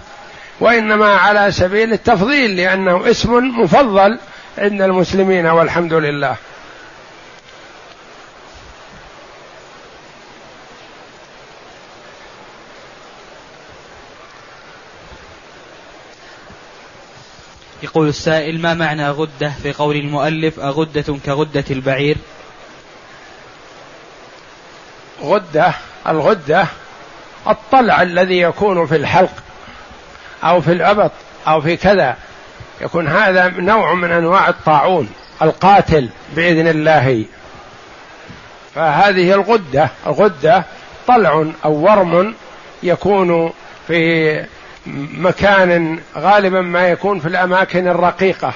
وإنما 0.60 1.16
على 1.16 1.52
سبيل 1.52 1.92
التفضيل 1.92 2.56
لأنه 2.56 3.10
اسم 3.10 3.60
مفضل 3.60 4.18
عند 4.58 4.82
المسلمين 4.82 5.46
والحمد 5.46 5.92
لله. 5.92 6.36
يقول 17.84 18.08
السائل 18.08 18.60
ما 18.60 18.74
معنى 18.74 19.10
غدة 19.10 19.52
في 19.62 19.72
قول 19.72 19.96
المؤلف؟ 19.96 20.60
أغدة 20.60 21.16
كغدة 21.26 21.64
البعير. 21.70 22.16
غدة 25.22 25.74
الغدة 26.08 26.66
الطلع 27.48 28.02
الذي 28.02 28.40
يكون 28.40 28.86
في 28.86 28.96
الحلق 28.96 29.32
أو 30.44 30.60
في 30.60 30.72
الأبط 30.72 31.10
أو 31.48 31.60
في 31.60 31.76
كذا. 31.76 32.16
يكون 32.80 33.08
هذا 33.08 33.48
نوع 33.48 33.94
من 33.94 34.12
أنواع 34.12 34.48
الطاعون 34.48 35.08
القاتل 35.42 36.08
بإذن 36.36 36.68
الله. 36.68 37.24
فهذه 38.74 39.34
الغدة 39.34 39.90
الغدة 40.06 40.64
طلع 41.06 41.46
أو 41.64 41.72
ورم 41.72 42.34
يكون 42.82 43.52
في 43.86 44.44
مكان 44.86 45.98
غالبا 46.16 46.60
ما 46.60 46.88
يكون 46.88 47.20
في 47.20 47.28
الأماكن 47.28 47.88
الرقيقة 47.88 48.54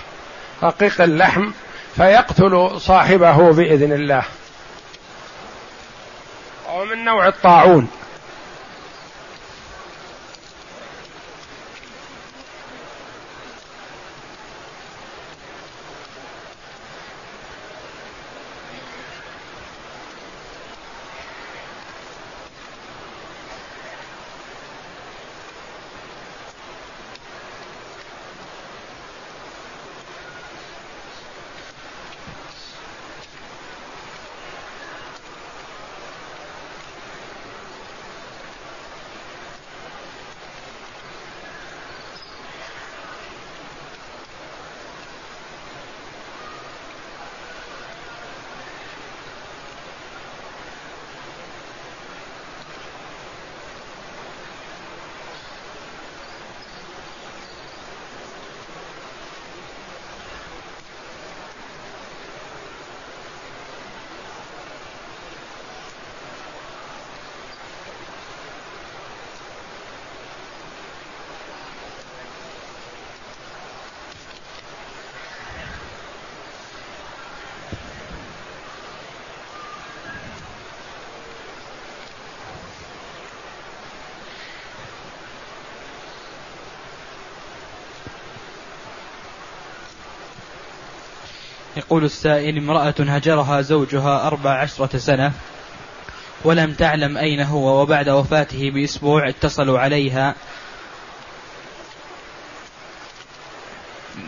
رقيق 0.62 1.00
اللحم 1.00 1.50
فيقتل 1.96 2.80
صاحبه 2.80 3.52
بإذن 3.52 3.92
الله. 3.92 4.22
ومن 6.74 7.04
نوع 7.04 7.28
الطاعون. 7.28 7.88
يقول 91.89 92.05
السائل 92.05 92.59
امرأة 92.59 92.95
هجرها 92.99 93.61
زوجها 93.61 94.26
أربع 94.26 94.51
عشرة 94.51 94.99
سنة 94.99 95.32
ولم 96.45 96.72
تعلم 96.72 97.16
أين 97.16 97.41
هو 97.41 97.82
وبعد 97.82 98.09
وفاته 98.09 98.70
بأسبوع 98.70 99.28
اتصلوا 99.28 99.78
عليها 99.78 100.34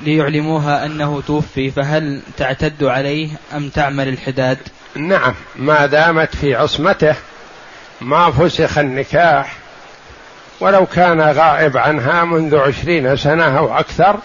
ليعلموها 0.02 0.86
أنه 0.86 1.22
توفي 1.26 1.70
فهل 1.70 2.22
تعتد 2.36 2.84
عليه 2.84 3.28
أم 3.54 3.68
تعمل 3.68 4.08
الحداد؟ 4.08 4.58
نعم 4.94 5.34
ما 5.56 5.86
دامت 5.86 6.36
في 6.36 6.54
عصمته 6.54 7.14
ما 8.00 8.30
فسخ 8.30 8.78
النكاح 8.78 9.56
ولو 10.60 10.86
كان 10.86 11.20
غائب 11.20 11.76
عنها 11.76 12.24
منذ 12.24 12.56
عشرين 12.56 13.16
سنة 13.16 13.58
أو 13.58 13.78
أكثر 13.78 14.16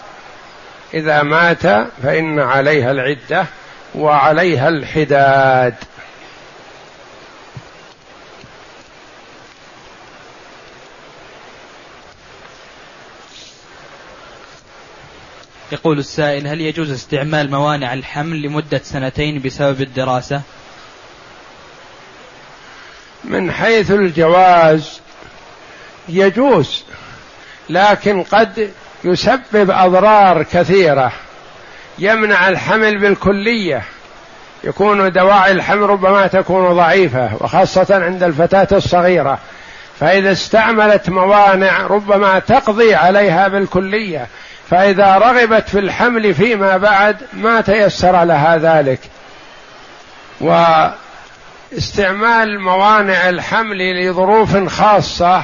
إذا 0.96 1.22
مات 1.22 1.62
فإن 2.02 2.38
عليها 2.38 2.90
العدة 2.90 3.46
وعليها 3.94 4.68
الحداد. 4.68 5.74
يقول 15.72 15.98
السائل 15.98 16.46
هل 16.46 16.60
يجوز 16.60 16.90
استعمال 16.90 17.50
موانع 17.50 17.94
الحمل 17.94 18.42
لمدة 18.42 18.80
سنتين 18.84 19.42
بسبب 19.42 19.80
الدراسة؟ 19.80 20.42
من 23.24 23.52
حيث 23.52 23.90
الجواز 23.90 25.00
يجوز 26.08 26.84
لكن 27.68 28.22
قد 28.22 28.70
يسبب 29.06 29.70
أضرار 29.70 30.42
كثيرة. 30.42 31.12
يمنع 31.98 32.48
الحمل 32.48 32.98
بالكلية. 32.98 33.82
يكون 34.64 35.12
دواعي 35.12 35.52
الحمل 35.52 35.90
ربما 35.90 36.26
تكون 36.26 36.72
ضعيفة 36.72 37.30
وخاصة 37.40 38.04
عند 38.04 38.22
الفتاة 38.22 38.68
الصغيرة. 38.72 39.38
فإذا 40.00 40.32
استعملت 40.32 41.10
موانع 41.10 41.86
ربما 41.86 42.38
تقضي 42.38 42.94
عليها 42.94 43.48
بالكلية. 43.48 44.26
فإذا 44.70 45.18
رغبت 45.18 45.68
في 45.68 45.78
الحمل 45.78 46.34
فيما 46.34 46.76
بعد 46.76 47.16
ما 47.32 47.60
تيسر 47.60 48.24
لها 48.24 48.56
ذلك. 48.56 49.00
واستعمال 50.40 52.60
موانع 52.60 53.28
الحمل 53.28 54.06
لظروف 54.06 54.68
خاصة 54.68 55.42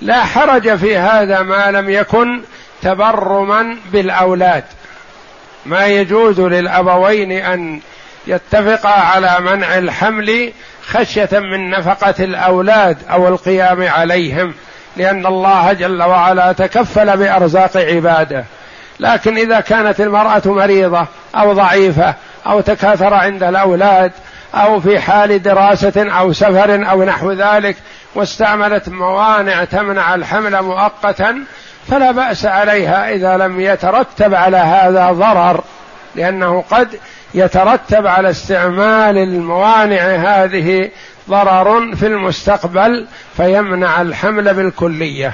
لا 0.00 0.24
حرج 0.24 0.76
في 0.76 0.96
هذا 0.96 1.42
ما 1.42 1.70
لم 1.70 1.90
يكن 1.90 2.42
تبرما 2.82 3.76
بالأولاد. 3.92 4.64
ما 5.66 5.86
يجوز 5.86 6.40
للأبوين 6.40 7.32
أن 7.32 7.80
يتفقا 8.26 8.88
على 8.88 9.36
منع 9.40 9.78
الحمل 9.78 10.52
خشية 10.86 11.28
من 11.32 11.70
نفقة 11.70 12.24
الأولاد 12.24 12.98
أو 13.10 13.28
القيام 13.28 13.88
عليهم 13.88 14.54
لأن 14.96 15.26
الله 15.26 15.72
جل 15.72 16.02
وعلا 16.02 16.52
تكفل 16.52 17.16
بأرزاق 17.16 17.76
عباده. 17.76 18.44
لكن 19.00 19.36
إذا 19.36 19.60
كانت 19.60 20.00
المرأة 20.00 20.42
مريضة 20.46 21.06
أو 21.34 21.52
ضعيفة 21.52 22.14
أو 22.46 22.60
تكاثر 22.60 23.14
عند 23.14 23.42
الأولاد 23.42 24.12
أو 24.54 24.80
في 24.80 25.00
حال 25.00 25.42
دراسة 25.42 26.12
أو 26.18 26.32
سفر 26.32 26.90
أو 26.90 27.04
نحو 27.04 27.32
ذلك 27.32 27.76
واستعملت 28.14 28.88
موانع 28.88 29.64
تمنع 29.64 30.14
الحمل 30.14 30.62
مؤقتا 30.62 31.44
فلا 31.88 32.10
بأس 32.10 32.46
عليها 32.46 33.14
إذا 33.14 33.36
لم 33.36 33.60
يترتب 33.60 34.34
على 34.34 34.56
هذا 34.56 35.12
ضرر 35.12 35.64
لأنه 36.14 36.64
قد 36.70 37.00
يترتب 37.34 38.06
على 38.06 38.30
استعمال 38.30 39.18
الموانع 39.18 40.00
هذه 40.00 40.90
ضرر 41.28 41.96
في 41.96 42.06
المستقبل 42.06 43.06
فيمنع 43.36 44.02
الحمل 44.02 44.54
بالكلية. 44.54 45.32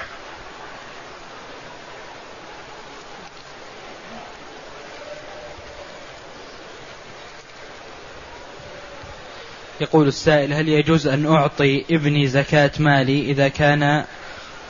يقول 9.81 10.09
السائل 10.09 10.53
هل 10.53 10.69
يجوز 10.69 11.07
أن 11.07 11.27
أعطي 11.27 11.85
ابني 11.91 12.27
زكاة 12.27 12.71
مالي 12.79 13.31
إذا 13.31 13.49
كان 13.49 14.05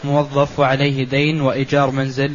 موظف 0.04 0.58
وعليه 0.58 1.04
دين 1.04 1.40
وإيجار 1.40 1.90
منزل. 1.90 2.34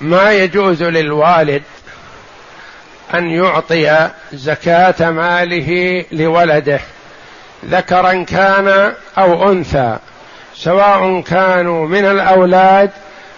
ما 0.00 0.32
يجوز 0.32 0.82
للوالد 0.82 1.62
أن 3.14 3.30
يعطي 3.30 4.10
زكاة 4.32 5.10
ماله 5.10 6.04
لولده 6.12 6.80
ذكرا 7.64 8.22
كان 8.22 8.92
أو 9.18 9.52
أنثى 9.52 9.98
سواء 10.54 11.20
كانوا 11.20 11.86
من 11.88 12.04
الأولاد 12.04 12.90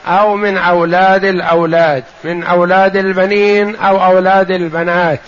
أو 0.06 0.36
من 0.36 0.56
أولاد 0.58 1.24
الأولاد 1.24 2.04
من 2.24 2.44
أولاد 2.44 2.96
البنين 2.96 3.76
أو 3.76 4.04
أولاد 4.04 4.50
البنات. 4.50 5.20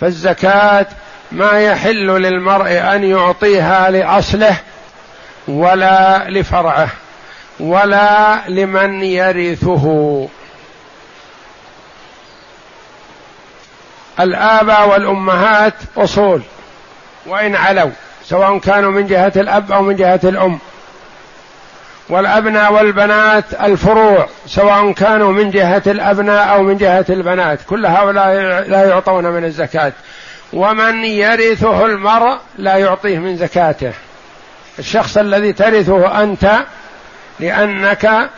فالزكاة 0.00 0.86
ما 1.32 1.60
يحل 1.60 2.06
للمرء 2.06 2.70
أن 2.70 3.04
يعطيها 3.04 3.90
لأصله 3.90 4.56
ولا 5.48 6.30
لفرعه 6.30 6.88
ولا 7.60 8.38
لمن 8.48 9.02
يرثه. 9.04 10.28
الآباء 14.20 14.88
والأمهات 14.88 15.74
أصول 15.96 16.42
وإن 17.26 17.56
علوا 17.56 17.90
سواء 18.24 18.58
كانوا 18.58 18.90
من 18.90 19.06
جهة 19.06 19.32
الأب 19.36 19.72
أو 19.72 19.82
من 19.82 19.96
جهة 19.96 20.20
الأم. 20.24 20.58
والأبناء 22.08 22.72
والبنات 22.72 23.44
الفروع 23.62 24.26
سواء 24.46 24.92
كانوا 24.92 25.32
من 25.32 25.50
جهة 25.50 25.82
الأبناء 25.86 26.54
أو 26.54 26.62
من 26.62 26.76
جهة 26.76 27.06
البنات. 27.10 27.58
كل 27.68 27.86
هؤلاء 27.86 28.28
لا 28.68 28.84
يعطون 28.84 29.24
من 29.24 29.44
الزكاة. 29.44 29.92
ومن 30.52 31.04
يرثه 31.04 31.86
المرء 31.86 32.36
لا 32.58 32.76
يعطيه 32.76 33.18
من 33.18 33.36
زكاته. 33.36 33.92
الشخص 34.78 35.16
الذي 35.16 35.52
ترثه 35.52 36.22
أنت 36.22 36.56
لأنك 37.40 38.30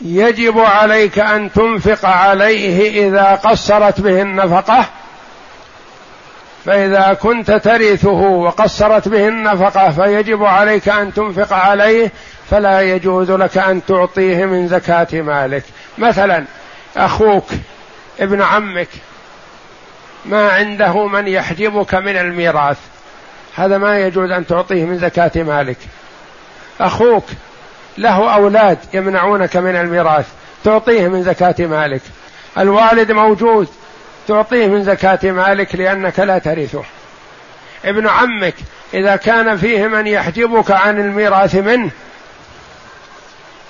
يجب 0.00 0.58
عليك 0.58 1.18
أن 1.18 1.52
تنفق 1.52 2.08
عليه 2.08 3.08
إذا 3.08 3.34
قصرت 3.34 4.00
به 4.00 4.22
النفقة. 4.22 4.86
فإذا 6.64 7.18
كنت 7.22 7.50
ترثه 7.50 8.20
وقصرت 8.20 9.08
به 9.08 9.28
النفقة 9.28 9.90
فيجب 9.90 10.44
عليك 10.44 10.88
أن 10.88 11.14
تنفق 11.14 11.52
عليه 11.52 12.12
فلا 12.50 12.80
يجوز 12.80 13.30
لك 13.30 13.58
أن 13.58 13.84
تعطيه 13.84 14.44
من 14.44 14.68
زكاة 14.68 15.08
مالك. 15.12 15.64
مثلا 15.98 16.44
أخوك 16.96 17.46
ابن 18.20 18.42
عمك 18.42 18.88
ما 20.24 20.50
عنده 20.50 21.06
من 21.06 21.28
يحجبك 21.28 21.94
من 21.94 22.16
الميراث. 22.16 22.78
هذا 23.56 23.78
ما 23.78 23.98
يجوز 23.98 24.30
أن 24.30 24.46
تعطيه 24.46 24.84
من 24.84 24.98
زكاة 24.98 25.42
مالك. 25.42 25.76
أخوك 26.80 27.24
له 27.98 28.34
أولاد 28.34 28.78
يمنعونك 28.94 29.56
من 29.56 29.76
الميراث 29.76 30.26
تعطيه 30.64 31.08
من 31.08 31.22
زكاة 31.22 31.66
مالك. 31.66 32.00
الوالد 32.58 33.12
موجود 33.12 33.68
تعطيه 34.28 34.66
من 34.66 34.84
زكاة 34.84 35.30
مالك 35.30 35.74
لأنك 35.74 36.20
لا 36.20 36.38
ترثه. 36.38 36.84
ابن 37.84 38.08
عمك 38.08 38.54
إذا 38.94 39.16
كان 39.16 39.56
فيه 39.56 39.86
من 39.86 40.06
يحجبك 40.06 40.70
عن 40.70 41.00
الميراث 41.00 41.54
منه 41.54 41.90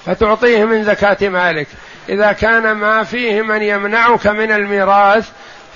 فتعطيه 0.07 0.65
من 0.65 0.85
زكاة 0.85 1.29
مالك. 1.29 1.67
إذا 2.09 2.33
كان 2.33 2.73
ما 2.73 3.05
فيه 3.05 3.43
من 3.43 3.63
يمنعك 3.63 4.27
من 4.27 4.53
الميراث 4.53 5.29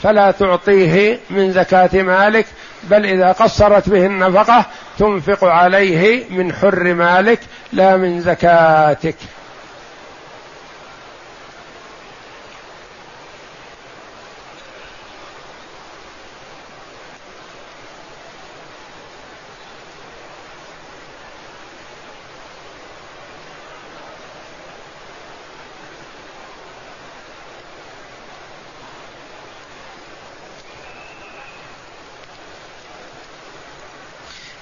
فلا 0.02 0.30
تعطيه 0.30 1.18
من 1.30 1.52
زكاة 1.52 2.02
مالك 2.02 2.46
بل 2.90 3.06
إذا 3.06 3.32
قصرت 3.32 3.88
به 3.88 4.06
النفقة 4.06 4.66
تنفق 4.98 5.44
عليه 5.44 6.24
من 6.30 6.52
حر 6.52 6.94
مالك 6.94 7.40
لا 7.72 7.96
من 7.96 8.20
زكاتك. 8.20 9.14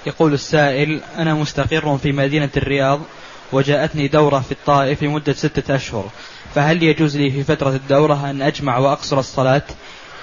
يقول 0.06 0.32
السائل 0.32 1.00
أنا 1.18 1.34
مستقر 1.34 1.98
في 2.02 2.12
مدينة 2.12 2.50
الرياض 2.56 3.00
وجاءتني 3.52 4.08
دورة 4.08 4.38
في 4.38 4.52
الطائف 4.52 5.02
لمدة 5.02 5.32
ستة 5.32 5.74
أشهر. 5.74 6.04
فهل 6.54 6.82
يجوز 6.82 7.16
لي 7.16 7.30
في 7.30 7.44
فترة 7.44 7.68
الدورة 7.68 8.30
أن 8.30 8.42
أجمع 8.42 8.78
وأقصر 8.78 9.18
الصلاة؟ 9.18 9.62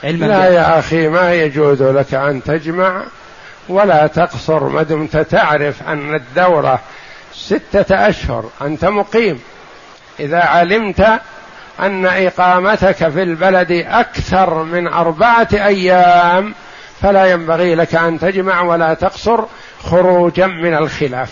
علما 0.03 0.25
لا 0.25 0.45
يا 0.45 0.79
أخي 0.79 1.07
ما 1.07 1.34
يجوز 1.34 1.82
لك 1.82 2.13
أن 2.13 2.43
تجمع 2.43 3.03
ولا 3.69 4.07
تقصر 4.07 4.63
ما 4.63 4.84
دمت 4.84 5.17
تعرف 5.17 5.84
أن 5.88 6.15
الدورة 6.15 6.79
ستة 7.34 8.09
أشهر. 8.09 8.49
أنت 8.61 8.86
مقيم. 8.86 9.39
إذا 10.19 10.39
علمت 10.39 11.19
أن 11.79 12.05
إقامتك 12.05 13.09
في 13.09 13.23
البلد 13.23 13.71
أكثر 13.71 14.63
من 14.63 14.88
أربعة 14.88 15.47
أيام 15.53 16.53
فلا 17.01 17.25
ينبغي 17.25 17.75
لك 17.75 17.95
أن 17.95 18.19
تجمع 18.19 18.61
ولا 18.61 18.93
تقصر. 18.93 19.43
خروجا 19.84 20.47
من 20.47 20.73
الخلاف. 20.73 21.29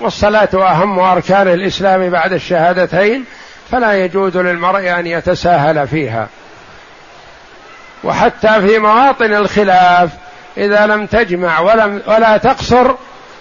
والصلاة 0.00 0.48
أهم 0.54 0.98
أركان 0.98 1.48
الإسلام 1.48 2.10
بعد 2.10 2.32
الشهادتين 2.32 3.24
فلا 3.70 4.04
يجوز 4.04 4.36
للمرء 4.36 4.98
أن 4.98 5.06
يتساهل 5.06 5.88
فيها. 5.88 6.28
وحتى 8.04 8.60
في 8.60 8.78
مواطن 8.78 9.34
الخلاف 9.34 10.10
إذا 10.56 10.86
لم 10.86 11.06
تجمع 11.06 11.60
ولم 11.60 12.02
ولا 12.06 12.36
تقصر 12.36 12.94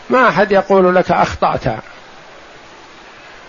ما 0.10 0.30
أحد 0.30 0.52
يقول 0.52 0.96
لك 0.96 1.12
أخطأت. 1.12 1.64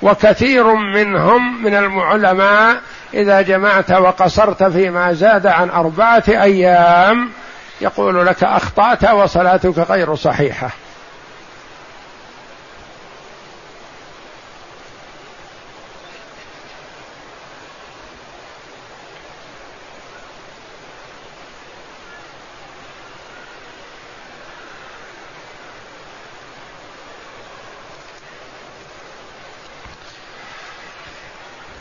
وكثير 0.02 0.74
منهم 0.74 1.62
من 1.62 1.74
العلماء 1.74 2.80
إذا 3.14 3.42
جمعت 3.42 3.90
وقصرت 3.90 4.62
فيما 4.62 5.12
زاد 5.12 5.46
عن 5.46 5.70
أربعة 5.70 6.22
أيام 6.28 7.30
يقول 7.82 8.26
لك 8.26 8.44
أخطأت 8.44 9.04
وصلاتك 9.04 9.78
غير 9.78 10.14
صحيحة. 10.14 10.70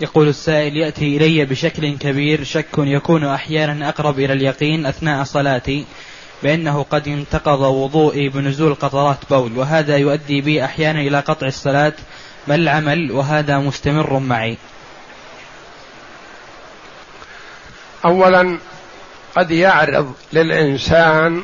يقول 0.01 0.27
السائل 0.27 0.77
يأتي 0.77 1.17
إلي 1.17 1.45
بشكل 1.45 1.97
كبير 1.97 2.43
شك 2.43 2.77
يكون 2.77 3.25
أحيانا 3.25 3.89
أقرب 3.89 4.19
إلى 4.19 4.33
اليقين 4.33 4.85
أثناء 4.85 5.23
صلاتي 5.23 5.85
بأنه 6.43 6.85
قد 6.89 7.07
انتقض 7.07 7.59
وضوئي 7.59 8.29
بنزول 8.29 8.75
قطرات 8.75 9.17
بول 9.29 9.57
وهذا 9.57 9.97
يؤدي 9.97 10.41
بي 10.41 10.65
أحيانا 10.65 10.99
إلى 11.01 11.19
قطع 11.19 11.47
الصلاة 11.47 11.93
بل 12.47 12.59
العمل 12.59 13.11
وهذا 13.11 13.57
مستمر 13.57 14.19
معي. 14.19 14.57
أولا 18.05 18.59
قد 19.35 19.51
يعرض 19.51 20.13
للإنسان 20.33 21.43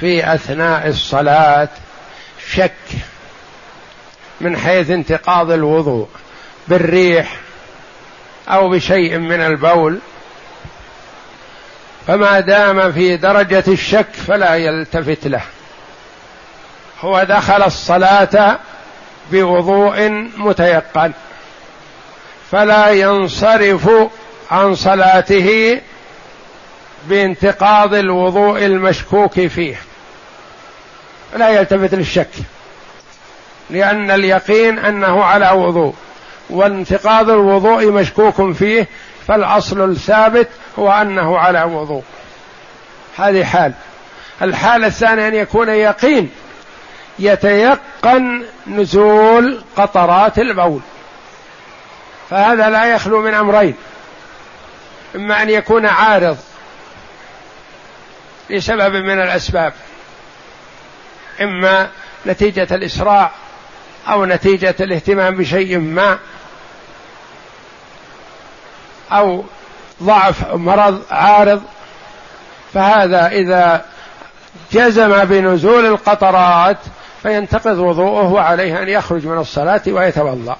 في 0.00 0.34
أثناء 0.34 0.88
الصلاة 0.88 1.68
شك 2.52 2.72
من 4.40 4.56
حيث 4.56 4.90
انتقاض 4.90 5.50
الوضوء 5.50 6.08
بالريح 6.68 7.40
أو 8.48 8.68
بشيء 8.68 9.18
من 9.18 9.40
البول 9.40 9.98
فما 12.06 12.40
دام 12.40 12.92
في 12.92 13.16
درجة 13.16 13.64
الشك 13.68 14.12
فلا 14.26 14.56
يلتفت 14.56 15.26
له. 15.26 15.42
هو 17.00 17.24
دخل 17.24 17.62
الصلاة 17.62 18.58
بوضوء 19.32 20.08
متيقن 20.36 21.12
فلا 22.50 22.90
ينصرف 22.90 23.90
عن 24.50 24.74
صلاته 24.74 25.80
بانتقاض 27.08 27.94
الوضوء 27.94 28.64
المشكوك 28.64 29.40
فيه. 29.46 29.76
لا 31.36 31.48
يلتفت 31.48 31.94
للشك 31.94 32.30
لأن 33.70 34.10
اليقين 34.10 34.78
أنه 34.78 35.24
على 35.24 35.50
وضوء. 35.50 35.94
وانتقاض 36.52 37.30
الوضوء 37.30 37.90
مشكوك 37.90 38.52
فيه 38.52 38.88
فالأصل 39.28 39.90
الثابت 39.90 40.48
هو 40.78 40.92
أنه 40.92 41.38
على 41.38 41.62
وضوء. 41.62 42.02
هذه 43.16 43.44
حال. 43.44 43.72
الحالة 44.42 44.86
الثانية 44.86 45.28
أن 45.28 45.34
يكون 45.34 45.68
يقين 45.68 46.30
يتيقن 47.18 48.44
نزول 48.66 49.62
قطرات 49.76 50.38
البول. 50.38 50.80
فهذا 52.30 52.70
لا 52.70 52.94
يخلو 52.94 53.22
من 53.22 53.34
أمرين. 53.34 53.74
إما 55.16 55.42
أن 55.42 55.50
يكون 55.50 55.86
عارض 55.86 56.38
لسبب 58.50 58.94
من 58.94 59.20
الأسباب. 59.20 59.72
إما 61.40 61.88
نتيجة 62.26 62.68
الاسراع 62.70 63.30
أو 64.08 64.24
نتيجة 64.24 64.74
الاهتمام 64.80 65.36
بشيء 65.36 65.78
ما. 65.78 66.18
أو 69.18 69.44
ضعف 70.02 70.54
مرض 70.54 71.02
عارض 71.10 71.62
فهذا 72.74 73.26
إذا 73.26 73.84
جزم 74.72 75.24
بنزول 75.24 75.86
القطرات 75.86 76.78
فينتقض 77.22 77.78
وضوءه 77.78 78.32
وعليه 78.32 78.82
أن 78.82 78.88
يخرج 78.88 79.26
من 79.26 79.38
الصلاة 79.38 79.82
ويتوضأ. 79.86 80.56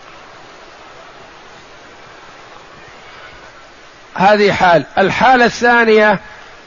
هذه 4.14 4.52
حال. 4.52 4.84
الحالة 4.98 5.44
الثانية 5.44 6.18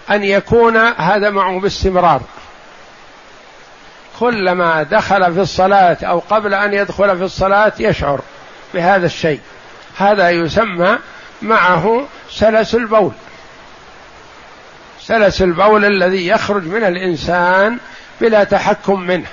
أن 0.09 0.23
يكون 0.23 0.77
هذا 0.77 1.29
معه 1.29 1.59
باستمرار. 1.59 2.21
كلما 4.19 4.83
دخل 4.83 5.33
في 5.33 5.41
الصلاة 5.41 5.97
أو 6.03 6.19
قبل 6.29 6.53
أن 6.53 6.73
يدخل 6.73 7.17
في 7.17 7.23
الصلاة 7.23 7.73
يشعر 7.79 8.19
بهذا 8.73 9.05
الشيء. 9.05 9.39
هذا 9.97 10.29
يسمى 10.29 10.97
معه 11.41 12.05
سلس 12.29 12.75
البول. 12.75 13.11
سلس 14.99 15.41
البول 15.41 15.85
الذي 15.85 16.27
يخرج 16.27 16.63
من 16.63 16.83
الإنسان 16.83 17.77
بلا 18.21 18.43
تحكم 18.43 18.99
منه. 18.99 19.27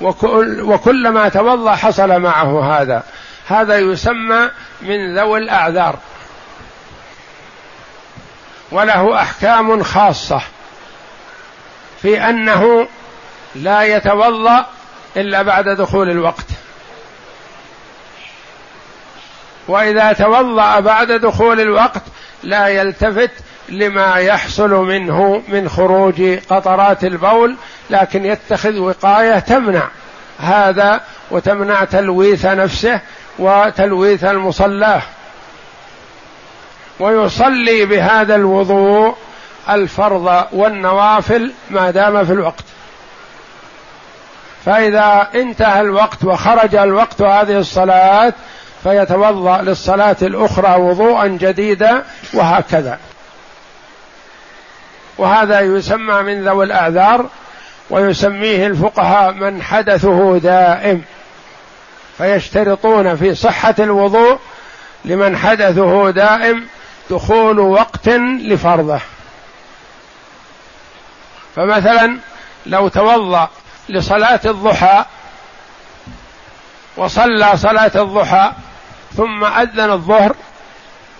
وكل 0.00 0.62
وكلما 0.62 1.28
توضأ 1.28 1.74
حصل 1.74 2.20
معه 2.20 2.80
هذا. 2.80 3.02
هذا 3.48 3.78
يسمى 3.78 4.50
من 4.82 5.18
ذوي 5.18 5.38
الأعذار. 5.38 5.98
وله 8.70 9.22
أحكام 9.22 9.82
خاصة. 9.82 10.40
في 12.02 12.28
أنه 12.28 12.88
لا 13.54 13.82
يتوضأ 13.82 14.66
إلا 15.16 15.42
بعد 15.42 15.68
دخول 15.68 16.10
الوقت. 16.10 16.46
وإذا 19.68 20.12
توضأ 20.12 20.80
بعد 20.80 21.12
دخول 21.12 21.60
الوقت 21.60 22.02
لا 22.42 22.68
يلتفت 22.68 23.30
لما 23.68 24.14
يحصل 24.14 24.70
منه 24.70 25.42
من 25.48 25.68
خروج 25.68 26.22
قطرات 26.50 27.04
البول 27.04 27.56
لكن 27.90 28.24
يتخذ 28.24 28.78
وقاية 28.78 29.38
تمنع 29.38 29.88
هذا 30.38 31.00
وتمنع 31.30 31.84
تلويث 31.84 32.46
نفسه 32.46 33.00
وتلويث 33.38 34.24
المصلاه. 34.24 35.02
ويصلي 37.00 37.84
بهذا 37.84 38.34
الوضوء 38.34 39.16
الفرض 39.70 40.44
والنوافل 40.52 41.52
ما 41.70 41.90
دام 41.90 42.24
في 42.24 42.32
الوقت. 42.32 42.64
فإذا 44.64 45.28
انتهى 45.34 45.80
الوقت 45.80 46.24
وخرج 46.24 46.74
الوقت 46.74 47.22
هذه 47.22 47.58
الصلاة 47.58 48.32
فيتوضأ 48.84 49.62
للصلاة 49.62 50.16
الأخرى 50.22 50.80
وضوءا 50.80 51.26
جديدا 51.26 52.04
وهكذا. 52.34 52.98
وهذا 55.18 55.60
يسمى 55.60 56.22
من 56.22 56.44
ذوي 56.44 56.64
الاعذار 56.64 57.26
ويسميه 57.90 58.66
الفقهاء 58.66 59.32
من 59.32 59.62
حدثه 59.62 60.38
دائم. 60.38 61.02
فيشترطون 62.18 63.16
في 63.16 63.34
صحة 63.34 63.74
الوضوء 63.78 64.38
لمن 65.04 65.36
حدثه 65.36 66.10
دائم 66.10 66.66
دخول 67.10 67.58
وقت 67.58 68.08
لفرضه. 68.08 69.00
فمثلا 71.56 72.18
لو 72.66 72.88
توضأ 72.88 73.48
لصلاة 73.88 74.40
الضحى 74.44 75.04
وصلى 76.96 77.56
صلاة 77.56 77.92
الضحى 77.94 78.52
ثم 79.16 79.44
أذن 79.44 79.90
الظهر 79.90 80.36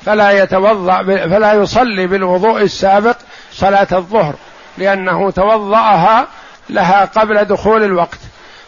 فلا 0.06 0.30
يتوضأ 0.42 1.02
فلا 1.02 1.52
يصلي 1.52 2.06
بالوضوء 2.06 2.62
السابق 2.62 3.16
صلاة 3.52 3.88
الظهر 3.92 4.34
لأنه 4.78 5.30
توضأها 5.30 6.26
لها 6.70 7.04
قبل 7.04 7.44
دخول 7.44 7.82
الوقت 7.82 8.18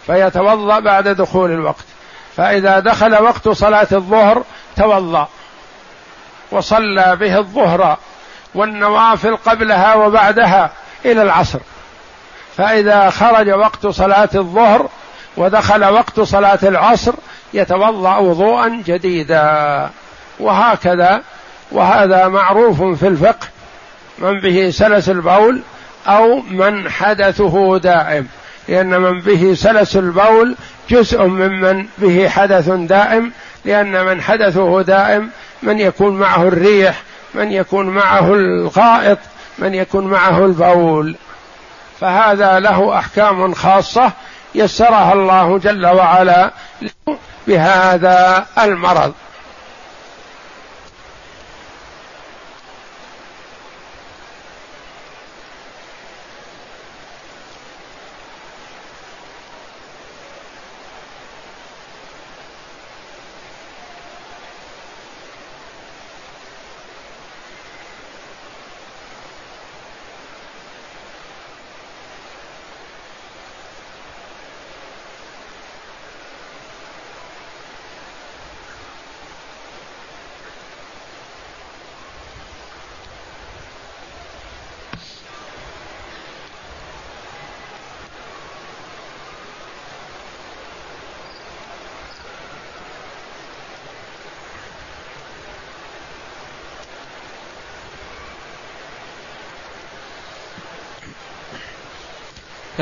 فيتوضأ 0.06 0.80
بعد 0.80 1.08
دخول 1.08 1.50
الوقت 1.50 1.84
فإذا 2.36 2.78
دخل 2.78 3.22
وقت 3.22 3.48
صلاة 3.48 3.86
الظهر 3.92 4.42
توضأ 4.76 5.28
وصلى 6.50 7.16
به 7.16 7.38
الظهر 7.38 7.96
والنوافل 8.54 9.36
قبلها 9.36 9.94
وبعدها 9.94 10.70
إلى 11.04 11.22
العصر 11.22 11.58
فإذا 12.56 13.10
خرج 13.10 13.50
وقت 13.50 13.86
صلاة 13.86 14.28
الظهر 14.34 14.88
ودخل 15.36 15.84
وقت 15.84 16.20
صلاة 16.20 16.58
العصر 16.62 17.12
يتوضأ 17.55 18.16
وضوءا 18.16 18.82
جديدا. 18.86 19.90
وهكذا 20.40 21.22
وهذا 21.72 22.28
معروف 22.28 22.82
في 22.82 23.09
الفقه 23.09 23.47
من 24.18 24.40
به 24.40 24.70
سلس 24.70 25.09
البول 25.09 25.61
أو 26.07 26.40
من 26.40 26.90
حدثه 26.90 27.78
دائم. 27.78 28.28
لأن 28.68 29.01
من 29.01 29.20
به 29.20 29.55
سلس 29.55 29.97
البول 29.97 30.57
جزء 30.90 31.22
ممن 31.22 31.86
به 31.99 32.28
حدث 32.28 32.68
دائم 32.68 33.32
لأن 33.64 34.05
من 34.05 34.22
حدثه 34.22 34.82
دائم 34.82 35.30
من 35.62 35.80
يكون 35.80 36.18
معه 36.18 36.42
الريح 36.49 37.03
من 37.34 37.53
يكون 37.53 37.86
معه 37.86 38.34
الغائط 38.34 39.18
من 39.59 39.74
يكون 39.74 40.07
معه 40.07 40.44
البول. 40.44 41.16
فهذا 42.01 42.61
له 42.61 42.99
أحكام 42.99 43.55
خاصة 43.55 44.12
يسرها 44.55 45.12
الله 45.12 45.59
جل 45.59 45.86
وعلا 45.86 46.51
بهذا 47.47 48.47
المرض. 48.59 49.14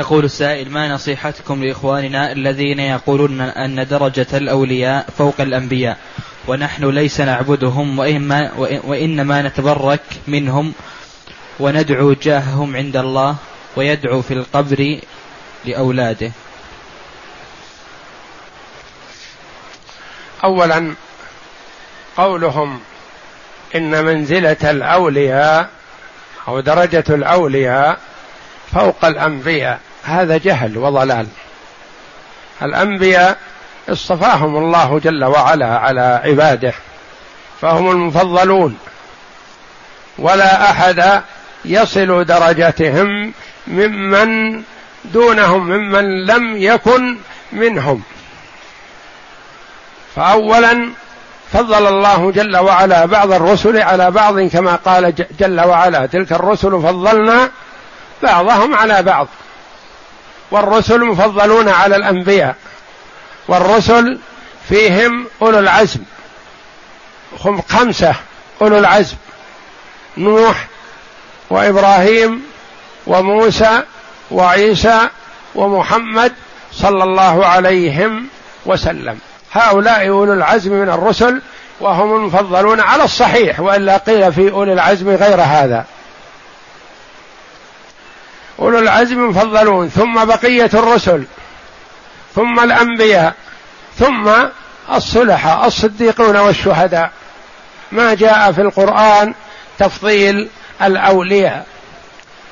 يقول 0.05 0.25
السائل 0.25 0.71
ما 0.71 0.87
نصيحتكم 0.87 1.63
لإخواننا 1.63 2.31
الذين 2.31 2.79
يقولون 2.79 3.41
أن 3.41 3.87
درجة 3.87 4.27
الأولياء 4.33 5.05
فوق 5.17 5.41
الأنبياء 5.41 5.97
ونحن 6.47 6.89
ليس 6.89 7.21
نعبدهم 7.21 7.99
وإما 7.99 8.51
وإنما 8.83 9.41
نتبرك 9.41 10.01
منهم 10.27 10.73
وندعو 11.59 12.13
جاههم 12.13 12.75
عند 12.75 12.97
الله 12.97 13.35
ويدعو 13.75 14.21
في 14.21 14.33
القبر 14.33 14.99
لأولاده. 15.65 16.31
أولا 20.43 20.95
قولهم 22.17 22.79
إن 23.75 24.05
منزلة 24.05 24.71
الأولياء 24.71 25.69
أو 26.47 26.59
درجة 26.59 27.03
الأولياء 27.09 27.99
فوق 28.73 29.05
الأنبياء. 29.05 29.79
هذا 30.05 30.37
جهل 30.37 30.77
وضلال. 30.77 31.27
الأنبياء 32.61 33.37
اصطفاهم 33.89 34.57
الله 34.57 34.99
جل 34.99 35.23
وعلا 35.23 35.77
على 35.77 36.21
عباده 36.25 36.73
فهم 37.61 37.91
المفضلون. 37.91 38.77
ولا 40.17 40.71
أحد 40.71 41.21
يصل 41.65 42.25
درجتهم 42.25 43.33
ممن 43.67 44.61
دونهم 45.05 45.67
ممن 45.67 46.25
لم 46.25 46.57
يكن 46.57 47.17
منهم. 47.51 48.01
فاولا 50.15 50.89
فضل 51.53 51.87
الله 51.87 52.31
جل 52.31 52.57
وعلا 52.57 53.05
بعض 53.05 53.31
الرسل 53.31 53.77
على 53.81 54.11
بعض 54.11 54.39
كما 54.39 54.75
قال 54.75 55.13
جل 55.39 55.61
وعلا 55.61 56.05
تلك 56.05 56.31
الرسل 56.31 56.71
فضلنا 56.71 57.51
بعضهم 58.23 58.75
على 58.75 59.03
بعض. 59.03 59.27
والرسل 60.51 61.05
مفضلون 61.05 61.69
على 61.69 61.95
الأنبياء 61.95 62.55
والرسل 63.47 64.19
فيهم 64.69 65.27
أولو 65.41 65.59
العزم 65.59 65.99
خمسة 67.69 68.15
أولو 68.61 68.77
العزم 68.77 69.15
نوح 70.17 70.67
وإبراهيم 71.49 72.43
وموسى 73.07 73.83
وعيسى 74.31 75.09
ومحمد 75.55 76.33
صلى 76.73 77.03
الله 77.03 77.45
عليهم 77.45 78.27
وسلم. 78.65 79.19
هؤلاء 79.51 80.09
أولو 80.09 80.33
العزم 80.33 80.73
من 80.73 80.89
الرسل 80.89 81.41
وهم 81.79 82.15
المفضلون 82.15 82.79
على 82.79 83.03
الصحيح 83.03 83.59
وإلا 83.59 83.97
قيل 83.97 84.33
في 84.33 84.51
أولي 84.51 84.73
العزم 84.73 85.09
غير 85.09 85.41
هذا. 85.41 85.85
أولو 88.59 88.79
العزم 88.79 89.29
مفضلون 89.29 89.89
ثم 89.89 90.25
بقية 90.25 90.69
الرسل 90.73 91.23
ثم 92.35 92.59
الأنبياء 92.59 93.33
ثم 93.97 94.31
الصلحاء 94.93 95.67
الصديقون 95.67 96.37
والشهداء. 96.37 97.11
ما 97.91 98.13
جاء 98.13 98.51
في 98.51 98.61
القرآن 98.61 99.33
تفضيل 99.79 100.49
الأولياء 100.81 101.65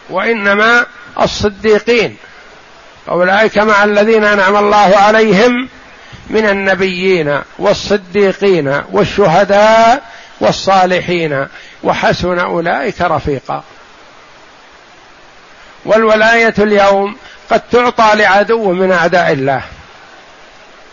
وإنما 0.10 0.86
الصديقين. 1.22 2.18
أولئك 3.10 3.58
مع 3.58 3.84
الذين 3.84 4.24
أنعم 4.24 4.56
الله 4.56 4.98
عليهم 4.98 5.70
من 6.30 6.50
النبيين 6.50 7.40
والصديقين 7.60 8.82
والشهداء 8.92 10.04
والصالحين 10.40 11.48
وحسن 11.84 12.40
أولئك 12.40 13.02
رفيقا. 13.02 13.64
والولاية 15.86 16.54
اليوم 16.58 17.16
قد 17.50 17.62
تعطى 17.72 18.12
لعدو 18.16 18.72
من 18.72 18.92
أعداء 18.92 19.32
الله 19.32 19.62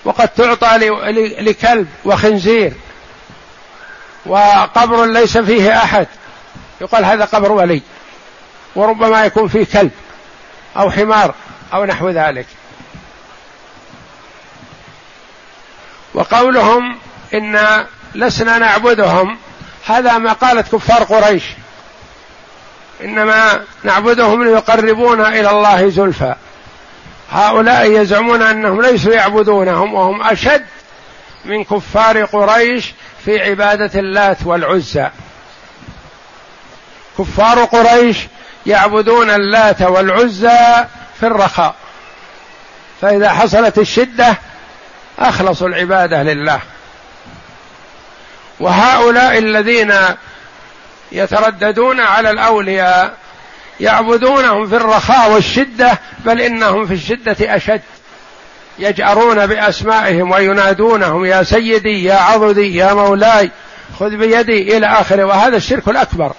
وقد 0.04 0.28
تعطى 0.28 0.78
لكلب 1.40 1.88
وخنزير 2.04 2.72
وقبر 4.26 5.04
ليس 5.04 5.38
فيه 5.38 5.76
أحد. 5.76 6.06
يقال 6.80 7.04
هذا 7.04 7.24
قبر 7.24 7.52
ولي 7.52 7.82
وربما 8.74 9.24
يكون 9.24 9.48
فيه 9.48 9.66
كلب 9.72 9.90
أو 10.76 10.90
حمار 10.90 11.34
أو 11.74 11.84
نحو 11.84 12.10
ذلك. 12.10 12.46
وقولهم 16.14 16.98
إن 17.34 17.86
لسنا 18.14 18.58
نعبدهم 18.58 19.38
هذا 19.86 20.18
ما 20.18 20.32
قالت 20.32 20.74
كفار 20.74 21.02
قريش. 21.02 21.44
إنما 23.04 23.60
نعبدهم 23.84 24.44
ليقربونا 24.44 25.28
إلى 25.28 25.50
الله 25.50 25.88
زلفى. 25.88 26.34
هؤلاء 27.32 27.90
يزعمون 27.90 28.42
أنهم 28.42 28.82
ليسوا 28.82 29.12
يعبدونهم 29.12 29.94
وهم 29.94 30.22
أشد 30.22 30.66
من 31.44 31.64
كفار 31.64 32.24
قريش 32.24 32.94
في 33.24 33.40
عبادة 33.40 34.00
اللات 34.00 34.36
والعزى. 34.44 35.08
كفار 37.18 37.64
قريش 37.64 38.18
يعبدون 38.66 39.30
اللات 39.30 39.82
والعزى 39.82 40.84
في 41.20 41.26
الرخاء. 41.26 41.74
فإذا 43.00 43.30
حصلت 43.30 43.78
الشدة 43.78 44.38
أخلصوا 45.18 45.68
العبادة 45.68 46.22
لله. 46.22 46.60
وهؤلاء 48.60 49.38
الذين 49.38 49.94
يترددون 51.12 52.00
على 52.00 52.30
الأولياء 52.30 53.14
يعبدونهم 53.80 54.66
في 54.66 54.76
الرخاء 54.76 55.32
والشدة 55.32 55.98
بل 56.24 56.40
إنهم 56.40 56.86
في 56.86 56.94
الشدة 56.94 57.56
أشد. 57.56 57.80
يجأرون 58.78 59.46
بأسمائهم 59.46 60.30
وينادونهم 60.30 61.24
يا 61.24 61.42
سيدي 61.42 62.04
يا 62.04 62.14
عضدي 62.14 62.76
يا 62.76 62.94
مولاي 62.94 63.50
خذ 64.00 64.16
بيدي 64.16 64.76
إلى 64.76 64.86
آخره. 64.86 65.24
وهذا 65.24 65.56
الشرك 65.56 65.88
الأكبر 65.88 66.32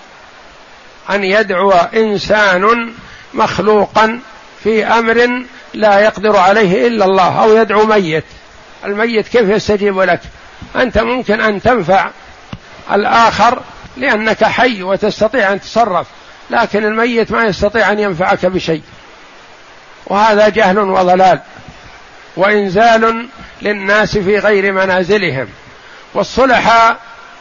أن 1.10 1.24
يدعو 1.24 1.72
إنسان 1.72 2.94
مخلوقا 3.34 4.20
في 4.64 4.86
أمر 4.86 5.44
لا 5.74 6.00
يقدر 6.00 6.38
عليه 6.38 6.88
إلا 6.88 7.06
الله 7.06 7.44
أو 7.44 7.58
يدعو 7.58 7.86
ميت. 7.86 8.26
الميت 8.86 9.28
كيف 9.28 9.50
يستجيب 9.50 10.00
لك؟ 10.00 10.20
أنت 10.76 10.98
ممكن 10.98 11.42
أن 11.42 11.62
تنفع 11.62 12.10
الآخر 12.92 13.60
لأنك 13.98 14.44
حي 14.44 14.84
وتستطيع 14.84 15.54
أن 15.54 15.62
تتصرف 15.62 16.08
لكن 16.50 16.84
الميت 16.86 17.32
ما 17.32 17.44
يستطيع 17.44 17.92
أن 17.92 18.00
ينفعك 18.00 18.46
بشيء. 18.46 18.82
وهذا 20.06 20.50
جهل 20.50 20.80
وضلال 20.80 21.40
وإنزال 22.38 23.28
للناس 23.62 24.18
في 24.18 24.38
غير 24.38 24.72
منازلهم. 24.74 25.48
والصلحاء 26.14 26.98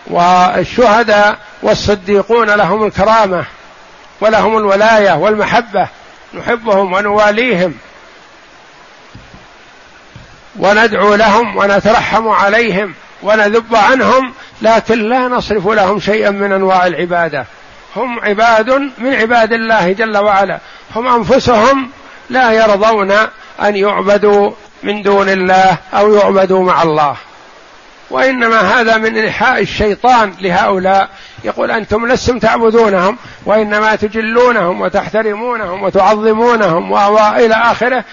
والشهداء 0.06 1.38
والصديقون 1.62 2.50
لهم 2.50 2.84
الكرامة 2.84 3.44
ولهم 4.20 4.56
الولاية 4.56 5.12
والمحبة 5.12 5.88
نحبهم 6.34 6.92
ونواليهم. 6.92 7.74
وندعو 10.56 11.14
لهم 11.14 11.56
ونترحم 11.56 12.28
عليهم. 12.28 12.94
ونذب 13.22 13.76
عنهم 13.76 14.32
لكن 14.62 15.08
لا 15.08 15.28
نصرف 15.28 15.68
لهم 15.68 16.00
شيئا 16.00 16.30
من 16.30 16.52
أنواع 16.52 16.86
العبادة. 16.86 17.46
هم 17.96 18.20
عباد 18.20 18.70
من 18.98 19.14
عباد 19.14 19.52
الله 19.52 19.92
جل 19.92 20.18
وعلا. 20.18 20.58
هم 20.96 21.08
أنفسهم 21.08 21.90
لا 22.30 22.52
يرضون 22.52 23.10
أن 23.62 23.76
يعبدوا 23.76 24.50
من 24.82 25.02
دون 25.02 25.28
الله 25.28 25.76
أو 25.94 26.14
يعبدوا 26.14 26.64
مع 26.64 26.82
الله. 26.82 27.16
وإنما 28.10 28.60
هذا 28.60 28.96
من 28.96 29.18
إلحاء 29.18 29.62
الشيطان 29.62 30.34
لهؤلاء. 30.40 31.08
يقول 31.44 31.70
أنتم 31.70 32.06
لستم 32.06 32.38
تعبدونهم 32.38 33.18
وإنما 33.46 33.96
تجلونهم 33.96 34.80
وتحترمونهم 34.80 35.82
وتعظمونهم 35.82 36.92
وإلى 36.92 37.54
آخره 37.54 38.04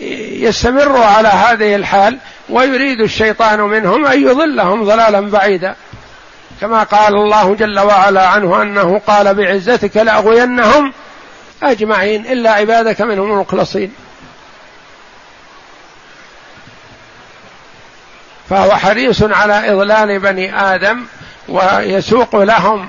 ليستمروا 0.00 1.04
على 1.04 1.28
هذه 1.28 1.76
الحال 1.76 2.18
ويريد 2.48 3.00
الشيطان 3.00 3.60
منهم 3.60 4.06
أن 4.06 4.22
يضلهم 4.22 4.84
ضلالا 4.84 5.20
بعيدا. 5.20 5.74
كما 6.60 6.82
قال 6.82 7.14
الله 7.14 7.54
جل 7.54 7.80
وعلا 7.80 8.26
عنه 8.26 8.62
أنه 8.62 8.98
قال 9.06 9.34
بعزتك 9.34 9.96
لأغوينهم 9.96 10.92
أجمعين 11.62 12.26
إلا 12.26 12.50
عبادك 12.50 13.00
منهم 13.00 13.32
المخلصين. 13.32 13.92
فهو 18.50 18.76
حريص 18.76 19.22
على 19.22 19.72
إضلال 19.72 20.18
بني 20.18 20.60
آدم 20.60 21.04
ويسوق 21.48 22.36
لهم 22.36 22.88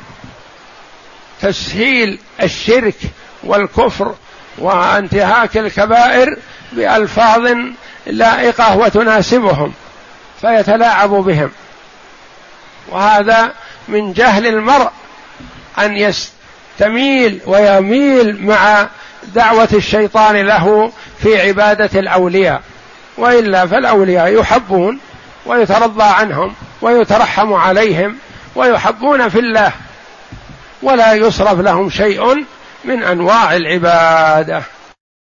تسهيل 1.42 2.20
الشرك 2.44 2.96
والكفر 3.44 4.16
وانتهاك 4.58 5.58
الكبائر 5.58 6.38
بألفاظ 6.72 7.48
لائقة 8.06 8.78
وتناسبهم 8.78 9.74
فيتلاعب 10.42 11.10
بهم. 11.10 11.52
وهذا 12.90 13.52
من 13.88 14.14
جهل 14.14 14.48
المرء 14.48 14.90
أن 15.80 15.98
يستميل 15.98 17.42
ويميل 17.46 18.46
مع 18.46 18.88
دعوة 19.36 19.70
الشيطان 19.74 20.36
له 20.36 20.92
في 21.24 21.42
عبادة 21.42 22.00
الأولياء. 22.00 22.62
وإلا 23.18 23.66
فالأولياء 23.66 24.40
يحبون 24.40 25.00
ويترضى 25.46 26.04
عنهم 26.04 26.54
ويترحم 26.82 27.54
عليهم 27.54 28.18
ويحبون 28.56 29.30
في 29.30 29.40
الله 29.40 29.72
ولا 30.82 31.14
يصرف 31.14 31.60
لهم 31.60 31.90
شيء 31.90 32.46
من 32.86 33.04
أنواع 33.04 33.56
العبادة. 33.56 34.64